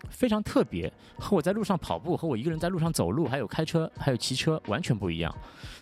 [0.09, 5.33] 非常特别，和我在路上跑步，和我一个人在路上走路，还有开车，还有骑车完全不一样。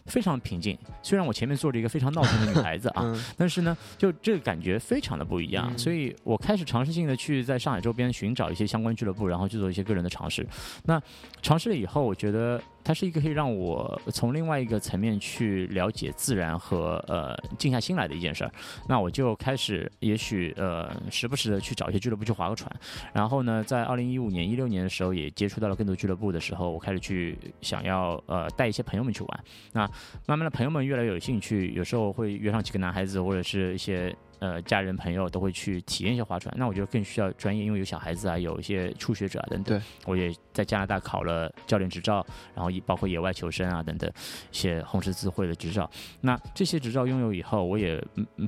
[0.07, 10.45] 非常平静，虽然我前面坐着一个非常闹腾的女孩子啊，但是呢，就这个感觉非常的不一样，所以我开始尝试性的去在上海周边寻找一些相关俱乐部，然后去做一些个人的尝试。
[10.86, 10.99] 那
[11.43, 18.51] 尝试了以后，我觉得它是一个可以让我从另外一个层面去了解自然和呃静下心来的一件事儿。
[18.88, 22.71] 那我就开始，也许呃时不时的去找一些俱乐部去划个船。
[23.13, 29.43] 然后呢，在二零一五年、一六年的时候，也接触到了更多俱乐部的时候，我开始去想要呃带一些朋友们去玩。
[29.73, 29.82] 那
[30.25, 34.15] 慢慢的，朋友们越来越有兴趣，有时候会约上几个男孩子或者是一些。
[34.41, 39.77] 呃，家人朋友都会去体验一下划船，那我觉得更需要专业，因为有小孩子啊，有一些初学者啊等等。
[39.77, 42.25] 对，我也在加拿大考了教练执照，
[42.55, 44.11] 然后也包括野外求生啊等等
[44.51, 45.87] 一些红十字会的执照。
[46.21, 48.03] 那这些执照拥有以后，我也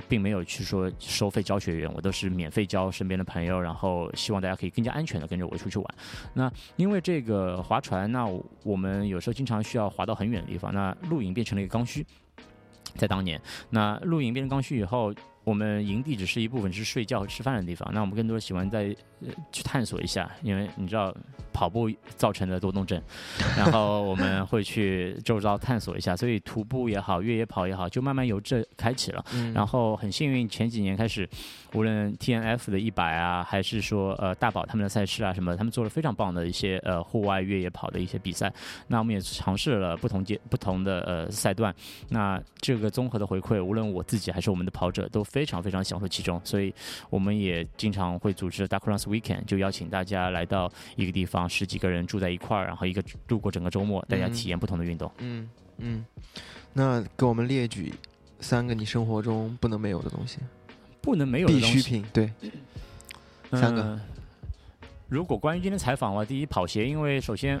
[0.08, 5.94] 并没有去说收费教学员，我都是免费教身边的朋友，然后希望大家可以更加安全的跟着我出去玩。
[6.32, 8.26] 那因为这个划船，那
[8.64, 12.04] 我们有时候经常需要划到很远的地方，那露营变成了一个刚需，
[12.96, 13.40] 在当年，
[13.70, 15.14] 那露营变成刚需以后。
[15.44, 17.88] 我们营地只是一部分，是睡觉和吃饭的地方。
[17.92, 18.94] 那我们更多喜欢在
[19.52, 21.14] 去探索一下，因为你知道
[21.52, 23.00] 跑步造成的多动症，
[23.56, 26.16] 然后我们会去周遭探索一下。
[26.16, 29.24] 所以徒步也好，越野跑也好，就慢慢由这开启了。
[29.54, 31.28] 然后很幸运，前几年开始，
[31.74, 38.50] 无论 T N F 的一百啊，还是说呃大宝他们的赛事啊什么，他们做了非常棒的一些呃户外越野跑的一些比赛。
[38.86, 41.74] 那我们也尝试了不同阶不同的呃赛段。
[42.08, 45.22] 那这个综合的回馈，无论我自己还是我们的跑者都。
[45.34, 46.72] 非常非常享受其中，所以
[47.10, 55.10] 我们也经常会组织 Dark Runs Weekend，就邀请大家来到一个地方，十几个人住在一块儿，然后一个度过整个周末，大家体验不同的运动。
[55.18, 56.04] 嗯嗯，
[56.72, 57.92] 那给我们列举
[58.38, 60.38] 三个你生活中不能没有的东西，
[61.04, 62.32] 不能没有的必需品，对，
[63.52, 64.00] 三个。
[65.08, 67.60] 如果关于今天采访的话，第一跑鞋，因为首先。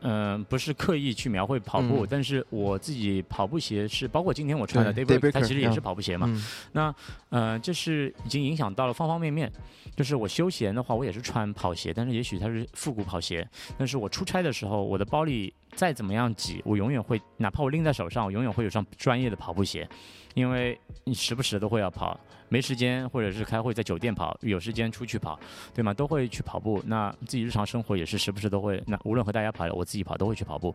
[0.00, 6.26] 嗯，不是刻意去描绘跑步，但是我自己跑步鞋是包括今天我穿的 Daybreak，它其实也是跑步鞋嘛。
[6.72, 6.94] 那
[7.28, 9.52] 呃，这是已经影响到了方方面面。
[9.94, 13.46] 就是我休闲的话，我也是穿跑鞋，但是也许它是复古跑鞋。
[13.76, 19.86] 但是我出差的时候，我的包里再怎么样挤，我永远会，哪怕我拎在手上，我永远会有双专业的跑步鞋。
[20.32, 22.18] 因为你时不时都会要跑，
[22.48, 25.38] 没时间或者是开会在酒店跑，有时间出去跑，
[25.74, 25.92] 对吗？
[25.92, 26.82] 都会去跑步。
[26.86, 30.74] 那自己日常生活也是时不时都会，那无论和大家跑，我自己跑都会去跑步。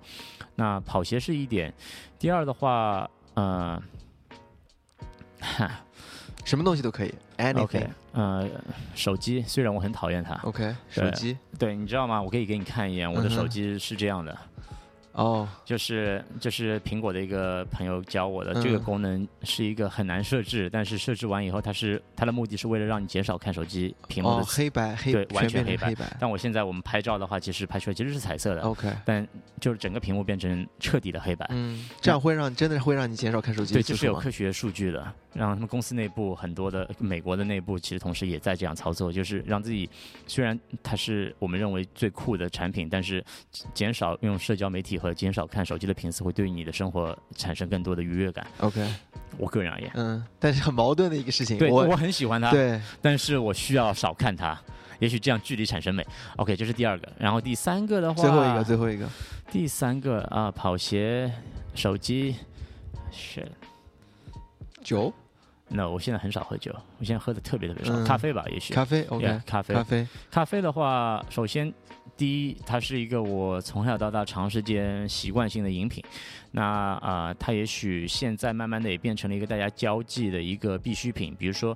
[0.56, 1.74] 那跑鞋是一点，
[2.20, 3.82] 第二的话，嗯，
[6.44, 7.88] 什么东西都可以，anything。
[8.14, 8.50] 呃，
[8.94, 12.22] 手机虽然我很讨厌它，OK，手机，对，你知道吗？
[12.22, 14.38] 我可以给你看一眼，我的手机是这样的。
[15.14, 25.94] 哦，就是就是苹果的一个朋友教我的，这个功能是一个很难设置，但是设置完以后，它是它的目的是为了让你减少看手机屏幕的黑白黑对完全黑白。
[26.20, 28.62] 但我现在我们拍照的话，其实拍出来其实是彩色的。
[28.62, 29.28] OK，但
[29.60, 31.46] 就是整个屏幕变成彻底的黑白。
[31.50, 33.74] 嗯，这样会让真的会让你减少看手机。
[33.74, 39.90] 对，就是有科学数据的，让他们公司内部很多的美国的内部其实同时也在这样操作，就是让自己
[40.26, 43.22] 虽然它是我们认为最酷的产品，但是
[43.74, 45.82] 减少用社交媒体和减少看手。
[45.82, 48.46] 机的频次会对你的生活产生更多的愉悦感。
[48.60, 48.88] OK，
[49.40, 51.58] 我个人而言，嗯，但是很矛盾的一个事情。
[51.58, 54.56] 对，我很喜欢它，对，但是我需要少看它，
[55.00, 56.06] 也许这样距离产生美。
[56.36, 59.10] OK，这是第二个，然后第三个的话，最后一个，最后一个，
[59.52, 61.34] 第三个啊，跑鞋、
[61.74, 62.36] 手机
[63.12, 63.52] 是
[64.84, 65.12] 酒。
[65.72, 69.04] 那我现在很少喝酒，我现在喝的特别特别少，咖啡吧，也许咖啡。
[69.10, 71.74] OK，咖啡，咖啡，咖啡的话，首先。
[72.18, 76.04] 第一，它是一个我从小到大长时间习惯性的饮品，
[76.52, 81.36] 那啊，它也许现在慢慢的也变成了一个大家交际的一个必需品。
[81.40, 81.76] 比如说，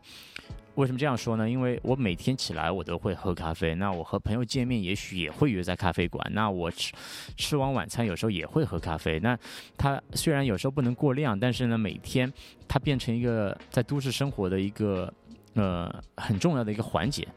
[0.75, 1.49] 为什么这样说呢？
[1.49, 6.93] 因为我每天起来我都会喝咖啡，那我和朋友见面也许也会约在咖啡馆，那我吃
[7.37, 9.19] 吃完晚餐有时候也会喝咖啡。
[9.21, 9.37] 那
[9.77, 12.31] 它虽然有时候不能过量，但是呢，每天
[12.67, 15.11] 它变成一个在都市生活的一个
[15.53, 17.27] 呃很重要的一个环节。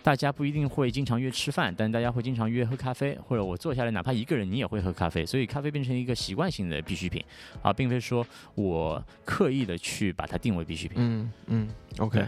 [0.00, 5.26] 大家不一定会经常约吃饭，但大家会经常约喝咖啡，或者我坐下来，哪怕一个人，你也会喝咖啡。
[5.26, 7.22] 所以咖啡变成一个习惯性的必需品，
[7.62, 10.96] 啊并非说我刻意的去把它定为必需品。
[10.98, 11.68] 嗯嗯
[11.98, 12.26] ，OK。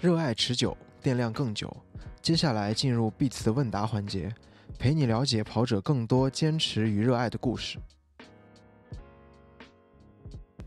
[0.00, 1.70] 热爱持久，电量更久。
[2.22, 4.34] 接下来进入 Beats 的问答环节，
[4.78, 7.78] 陪你了解跑者更多坚持与热爱的故事。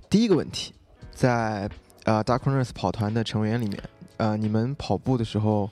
[0.08, 0.72] 第一个问题，
[1.12, 1.68] 在
[2.04, 3.84] 呃 Dark Runners 跑团的成员里面，
[4.18, 5.68] 呃，你们跑步的时候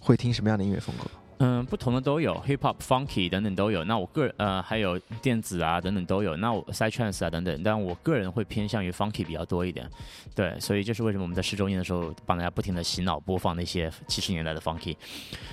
[0.00, 1.10] 会听什么样的音乐风格？
[1.42, 3.82] 嗯，不同的都有，hip hop、funky 等等都有。
[3.84, 6.36] 那我个人呃还有电子啊等等都有。
[6.36, 9.88] 那我 side trance 啊等等，但我个人会偏向于 funky 比较多一点。
[10.34, 14.94] 对，所以这是为什么我们在十周年的时候帮大家不停的洗脑播放那些七十年代的 funky。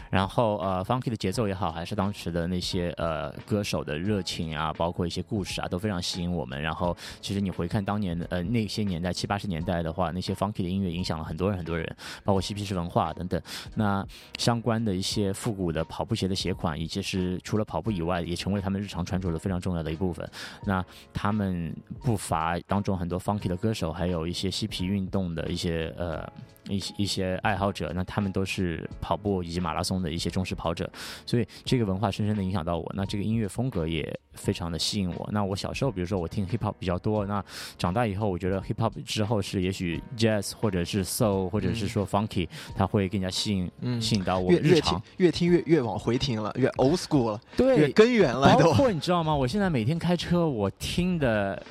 [0.09, 6.61] 然后呃 funky 的节奏也好，还是当时的那些呃歌手的热情啊，包括一些故事啊，都非常吸引我们。
[6.61, 13.41] 然后其实你回看当年的呃那些年代七八十年代的话，那些 funky 的音乐影响了很多人很多人，包括嬉皮士文化等等。
[13.75, 14.05] 那
[14.37, 15.76] 相关的一些复古的。
[15.77, 20.27] 的跑步鞋的鞋款，以及是除了跑步以外，也成为他们日常穿着的非常重要的一部分。
[20.65, 21.73] 那他们
[22.03, 26.27] 不乏当中很多 funky 的歌手，还有一些嬉皮运动的一些呃。
[26.69, 30.89] 一些一些爱好者，那他们都是跑步以及马拉松的一些忠实跑者，
[31.25, 32.91] 所以这个文化深深的影响到我。
[32.95, 35.29] 那这个音乐风格也非常的吸引我。
[35.31, 37.43] 那我小时候，比如说我听 hip hop 比较多，那
[37.77, 44.51] 长大以后，我觉得 hip hop 之后是也许 jazz 或者是 soul 或者是说 funky，它会更加吸引嗯吸引到我。
[44.51, 48.53] 越听越听越越往回听了，越 old school 了，对，越根源了。
[48.57, 49.35] 包括你知道吗？
[49.35, 51.61] 我现在每天开车，我听的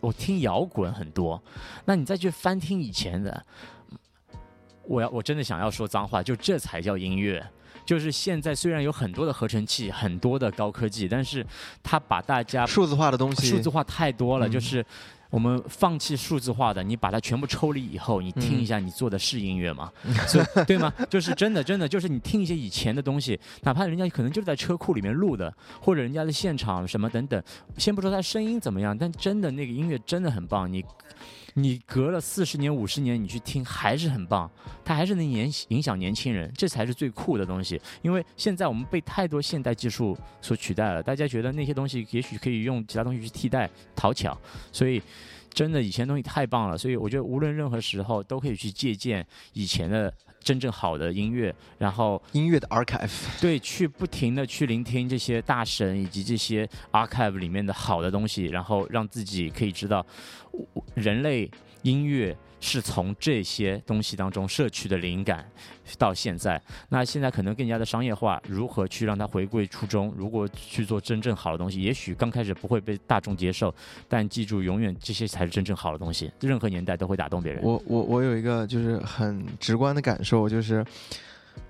[0.00, 1.40] 我听摇滚很多。
[1.84, 3.44] 那你再去翻听以前的。
[4.84, 7.44] 我要我真的想要说脏话，就这才叫音乐。
[7.84, 11.44] 就是现在虽然有很多的合成器，很多的高科技，但是
[11.82, 14.48] 它把大家数字化的东西，数字化太多了。
[14.48, 14.84] 就是
[15.30, 19.90] 我们放弃数字化的，你把它全部抽离以后，你听一下，你做的是音乐吗？
[20.68, 20.92] 对吗？
[21.08, 27.42] 就是真的，真的，就是你听一些以前的东西，哪怕人家可能就是在车库里面录的，或者人家的现场什么等等，
[27.76, 30.70] 先不说他声音怎么样，但真的那个音乐真的很棒。
[30.70, 30.84] 你。
[31.54, 34.50] 你隔了四十年、五十年，你去听还是很棒，
[34.84, 37.80] 它还是能影影响年轻人，这才是最酷的东西。
[38.02, 44.38] 因为现在我们被太多现代技术所取代了，大家觉得那些东西也许可以用其他东西去替代，讨巧。
[44.72, 45.02] 所以，
[45.52, 50.12] 真的以前东西太棒了，所以我觉得无论任何时候都可以去借鉴以前的。
[50.40, 53.10] 真正好的音乐，然后音乐的 archive，
[53.40, 60.04] 对，去不停的去聆听这些大神以及这些 archive 里面的好的东西，然后让自己可以知道，
[60.94, 61.50] 人类
[61.82, 62.36] 音乐。
[62.60, 65.50] 是从这些东西当中摄取的灵感，
[65.98, 70.12] 到现在，那现在可能更加的商业化，如何去让它回归初衷？
[70.16, 73.74] 如果去做真正好的东西，也许刚开始不会被大众接受，
[74.08, 76.30] 但记住，永远这些才是真正好的东西。
[76.40, 77.62] 任何年代都会打动别人。
[77.64, 80.84] 我我我有一个就是很直观的感受，就是，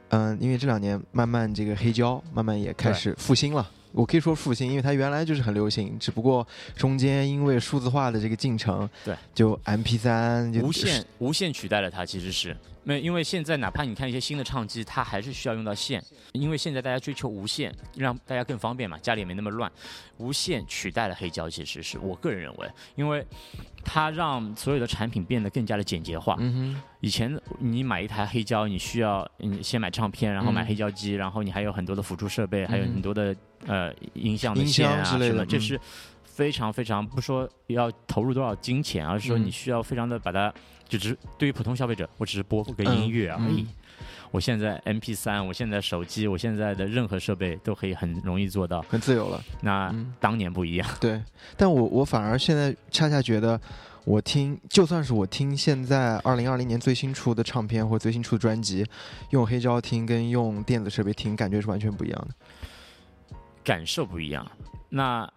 [0.08, 3.70] 嗯，因为这两年慢慢这个黑胶慢慢也开始复兴了。
[3.92, 16.02] 我可以说复兴，因为它原来就是很流行，只不过中间因为数字化的这个进程，对，就 M P 三无限无限取代了它，其实是没，因为现在哪怕你看一些新的唱机，它还是需要用到线，
[16.32, 19.70] 因为现在大家追求无线，让大家更方便嘛，家里也没那么乱，
[20.18, 23.26] 无线取代了黑胶，其实是我个人认为，因为。
[23.82, 26.36] 它让所有的产品变得更加的简洁化。
[27.00, 33.34] 以前你买一台黑胶，你需要你先买唱片，然后买黑胶机，然后你还有很多的辅助设备，还有很多的
[33.66, 35.80] 呃音像的线啊什么，这是
[36.24, 40.52] 非常非常不说要投入多少金钱，而是说你需要非常的把它，
[40.90, 43.66] 就只对于普通消费者，我只是播个音乐而已。
[44.32, 49.42] 我现在 M P 三，我现在手机，我现在的任何设备都可以很容易做到，很自由了。
[49.62, 50.88] 那当年不一样。
[51.00, 51.22] 对，
[51.56, 53.60] 但我我反而现在恰恰觉得，
[54.04, 58.86] 我听就算是我听现在二零二零年最新出的唱片或最新出的专辑，
[59.30, 64.48] 用黑胶听跟用电子设备听，感觉是完全不一样的，感受不一样。
[64.88, 65.28] 那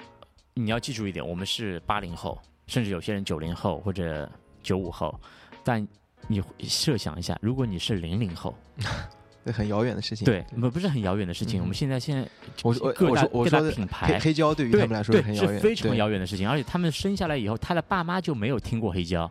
[0.53, 4.29] 你要记住一点，我们是八零后，甚至有些人九零后或者
[4.61, 5.19] 九五后，
[5.63, 5.87] 但。
[6.27, 8.55] 你设想一下，如果你是零零后，
[9.43, 10.23] 那很遥远的事情。
[10.23, 11.59] 对，不不是很遥远的事情。
[11.59, 12.25] 我们现在现在，
[12.63, 16.49] 我我我说我说品牌黑胶对于他们来说很遥远，是非常遥远的事情。
[16.49, 19.29] 而且他们生下来以后，他的爸妈就没有听过黑胶，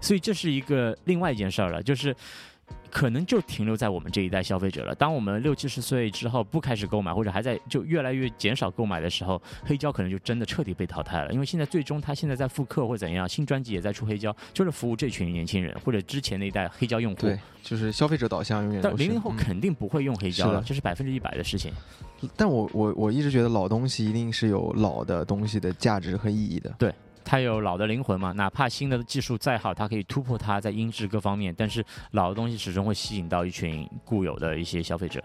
[0.00, 1.82] 所以这是一个另外一件事儿了。
[1.82, 2.16] 就是
[2.90, 4.94] 可能就停留在我们这一代消费者了。
[4.94, 11.32] 当我们六七十岁之后不开始购买，或者还在就越来越减少购买的时候，黑胶可能就真的彻底被淘汰了。
[11.32, 17.22] 因为现在最终它现在在复刻或怎样，新专辑也在出黑胶，就是服务这群年轻人或者之前那一代黑胶用户。
[17.22, 18.88] 对，就是消费者导向永远是。
[18.88, 21.72] 但零零后嗯肯定不会用黑胶了，这是百分之一百的事情。
[22.34, 26.72] 但我我我一直觉得老东西一定是有老的东西的价值和意义的。
[27.26, 35.20] 它有老的灵魂嘛，哪怕新的技术再好，它可以突破它在音质各方面，但是老的东西始终会吸引到一群固有的一些消费者。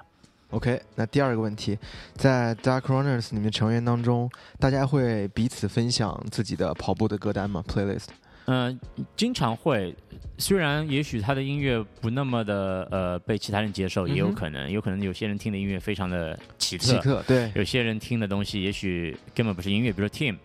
[0.50, 1.78] OK，那第二个问题，
[2.16, 4.30] 在 Dark Runners 里面成员当中，
[4.60, 8.08] 大家会彼此分享自己的跑步的歌单吗？Playlist？
[8.48, 8.78] 嗯、
[9.16, 9.96] 经常会，
[10.40, 20.38] 虽然也许他的音乐不那么的呃被其他人接受，也有可能，有可能有些人听的音乐非常的奇特，奇特，对，有些人听的东西也许根本不是音乐，比如说 Tim。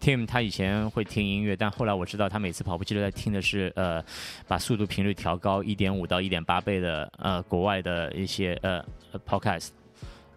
[0.00, 4.04] Tim 他以前会听音乐，但后来我知道他每次跑步机都在听的是呃，
[4.46, 8.84] 把速度频率调高一点五到一点八倍的呃国外的一些呃
[9.26, 9.68] podcast，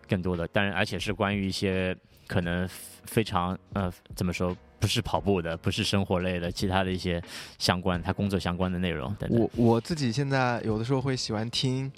[0.08, 1.96] 更多的，当然而且是关于一些
[2.28, 2.68] 可能
[3.04, 7.22] 非常呃怎么说不是跑步的，不是生活类的，其他的一些
[7.58, 9.14] 相关他工作相关的内容。
[9.30, 11.92] 我我自己现在有的时候会喜欢听，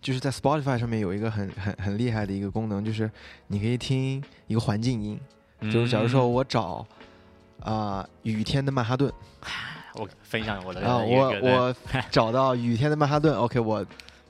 [0.00, 3.10] 就是在 Spotify 上面有一个很很很厉害的一个功能，就是
[3.48, 5.18] 你可以听一个环境音，
[5.70, 6.86] 就是假如说嗯我找
[7.60, 9.12] 啊、雨天的曼哈顿
[9.94, 11.76] 我分享我的啊、我我
[12.10, 13.84] 找到雨天的曼哈顿，OK，我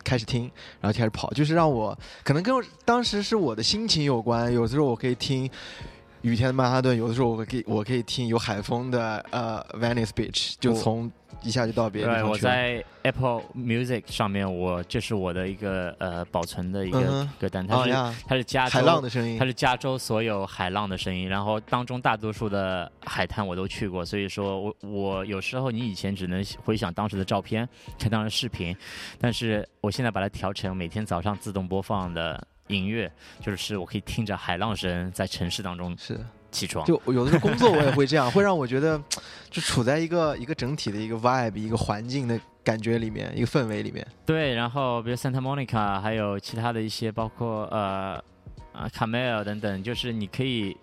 [0.04, 2.54] 开始听，然后开始跑，就是让我可能跟
[2.84, 5.48] 当时是我的心情有关，有的时候我可以听。
[6.22, 11.10] 雨天的曼哈顿，有的时候我可以我可以听有海风的呃 Venice Beach，就从
[11.42, 12.30] 一下就到别的地，方去了。
[12.30, 17.90] 我在 Apple Music 上面，我这是我的一个呃保存的一个歌单，它是、
[18.24, 19.36] 它是加州海浪的声音。
[19.36, 27.68] 它，是加州所有海浪的声音，然后当中大多数的海滩我都去过，所以说我我有时候你以前只能回想当时的照片，
[27.98, 28.76] 看当时视频，
[29.18, 33.10] 但是我现在把它调成每天早上自动播放的音乐，
[33.40, 36.18] 就是我可以听着海浪声在城市当中是。
[36.52, 36.84] 起床。
[36.84, 39.02] 就有的时候工作我也会这样， 会让我觉得
[39.48, 44.06] 就处在一个一个整体的一个 vibe、一个环境的感觉里面，一个氛围里面。
[44.26, 48.22] 对，然后比如 Santa Monica，还有其他的一些，包括呃
[48.74, 50.76] 啊 Camel 等等，就是你可以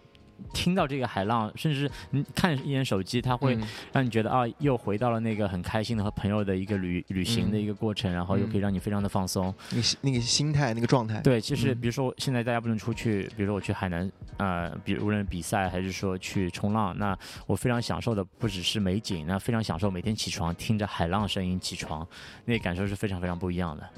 [0.54, 3.64] 听到这个海浪，甚至你看一眼手机，它会嗯
[3.94, 9.54] 让你觉得啊，又回到了那个很开心的和朋友的一个旅旅行的嗯一个过程，然后又可以让你非常的放松。
[9.70, 11.22] 那个心那个心态那个状态。
[11.22, 22.08] 对，其实嗯比如说现在大家不能出去，比如说我去海南，呃，比如无论比赛还是说去冲浪，那我非常享受的不只是美景，那非常享受每天起床听着海浪声音起床，
[22.46, 23.90] 那感受是非常非常不一样的。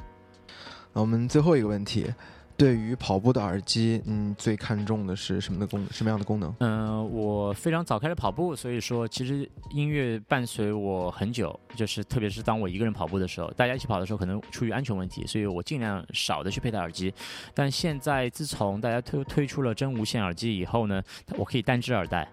[0.94, 2.06] 那我们最后一个问题，
[2.62, 6.54] 对于跑步的耳机，嗯，最看重的是什么的功什么样的功能？
[6.60, 17.12] 嗯、我非常早开始跑步，所以说其实音乐伴随我很久，就是特别是当我一个人跑步的时候，大家一起跑的时候，可能出于安全问题，所以我尽量少的去佩戴耳机。
[17.56, 21.02] 但现在自从大家推推出了真无线耳机以后呢，
[21.40, 22.30] 我可以单只耳戴。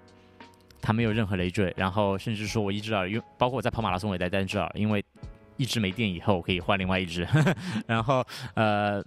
[0.83, 5.03] 它没有任何累赘，然后甚至说我一只耳用，包括我在跑马拉松我也戴单只耳，因为
[5.57, 7.26] 一只没电以后我可以换另外一只。
[7.89, 8.22] 然后
[8.53, 9.03] 呃，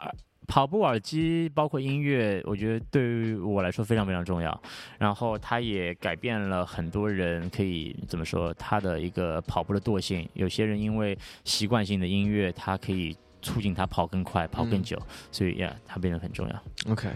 [0.00, 0.14] 耳
[0.46, 4.62] 跑步耳机包括音乐，我觉得对于我来说非常非常重要。
[4.98, 10.28] 然后它也改变了很多人可以怎么说他的一个跑步的惰性。
[10.34, 14.98] 有些人因为习惯性的音乐，它可以促进他跑更快、跑更嗯久，
[15.30, 16.92] 所以呀，它变得很重要。
[16.92, 17.08] OK，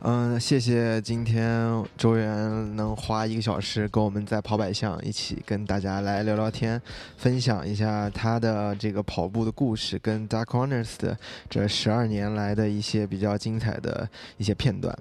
[0.00, 6.80] 嗯，谢谢今天周元能花一个小时跟我们在跑百项一起跟大家来聊聊天，
[7.16, 11.18] 分享一下他的这个跑步的故事，跟 Dark Corners 的
[11.48, 14.96] 这十二年来的一些比较精彩的一些片段。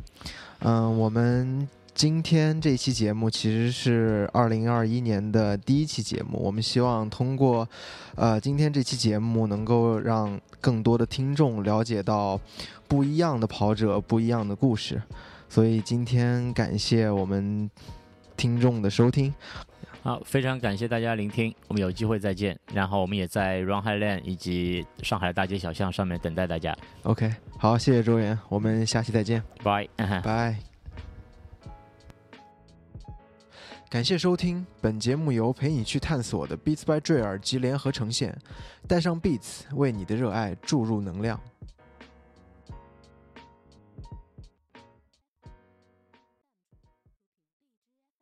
[0.60, 1.68] 嗯，我们。
[1.96, 7.66] 今天这期节目其实是二零二一年的第一期节目，我们希望通过，
[8.16, 12.38] 呃，今天这期节目能够让更多的听众了解到
[12.88, 15.02] 不一样的跑者，不一样的故事。
[15.48, 17.70] 所以今天感谢我们
[18.36, 19.34] 听众的收听，
[20.02, 22.58] 好，非常感谢大家聆听，我们有机会再见。
[22.74, 26.76] 然后我们也在 Run High Lane 以及上海的大街小巷上面等待大家。
[27.04, 29.88] OK，好，谢谢周岩，我们下期再见，Bye。
[30.24, 30.58] 拜。
[33.88, 38.36] 感谢收听，本节目由陪你去探索的 Beats by Dre 耳机联合呈现，
[38.88, 41.40] 带上 Beats，为你的热爱注入能量。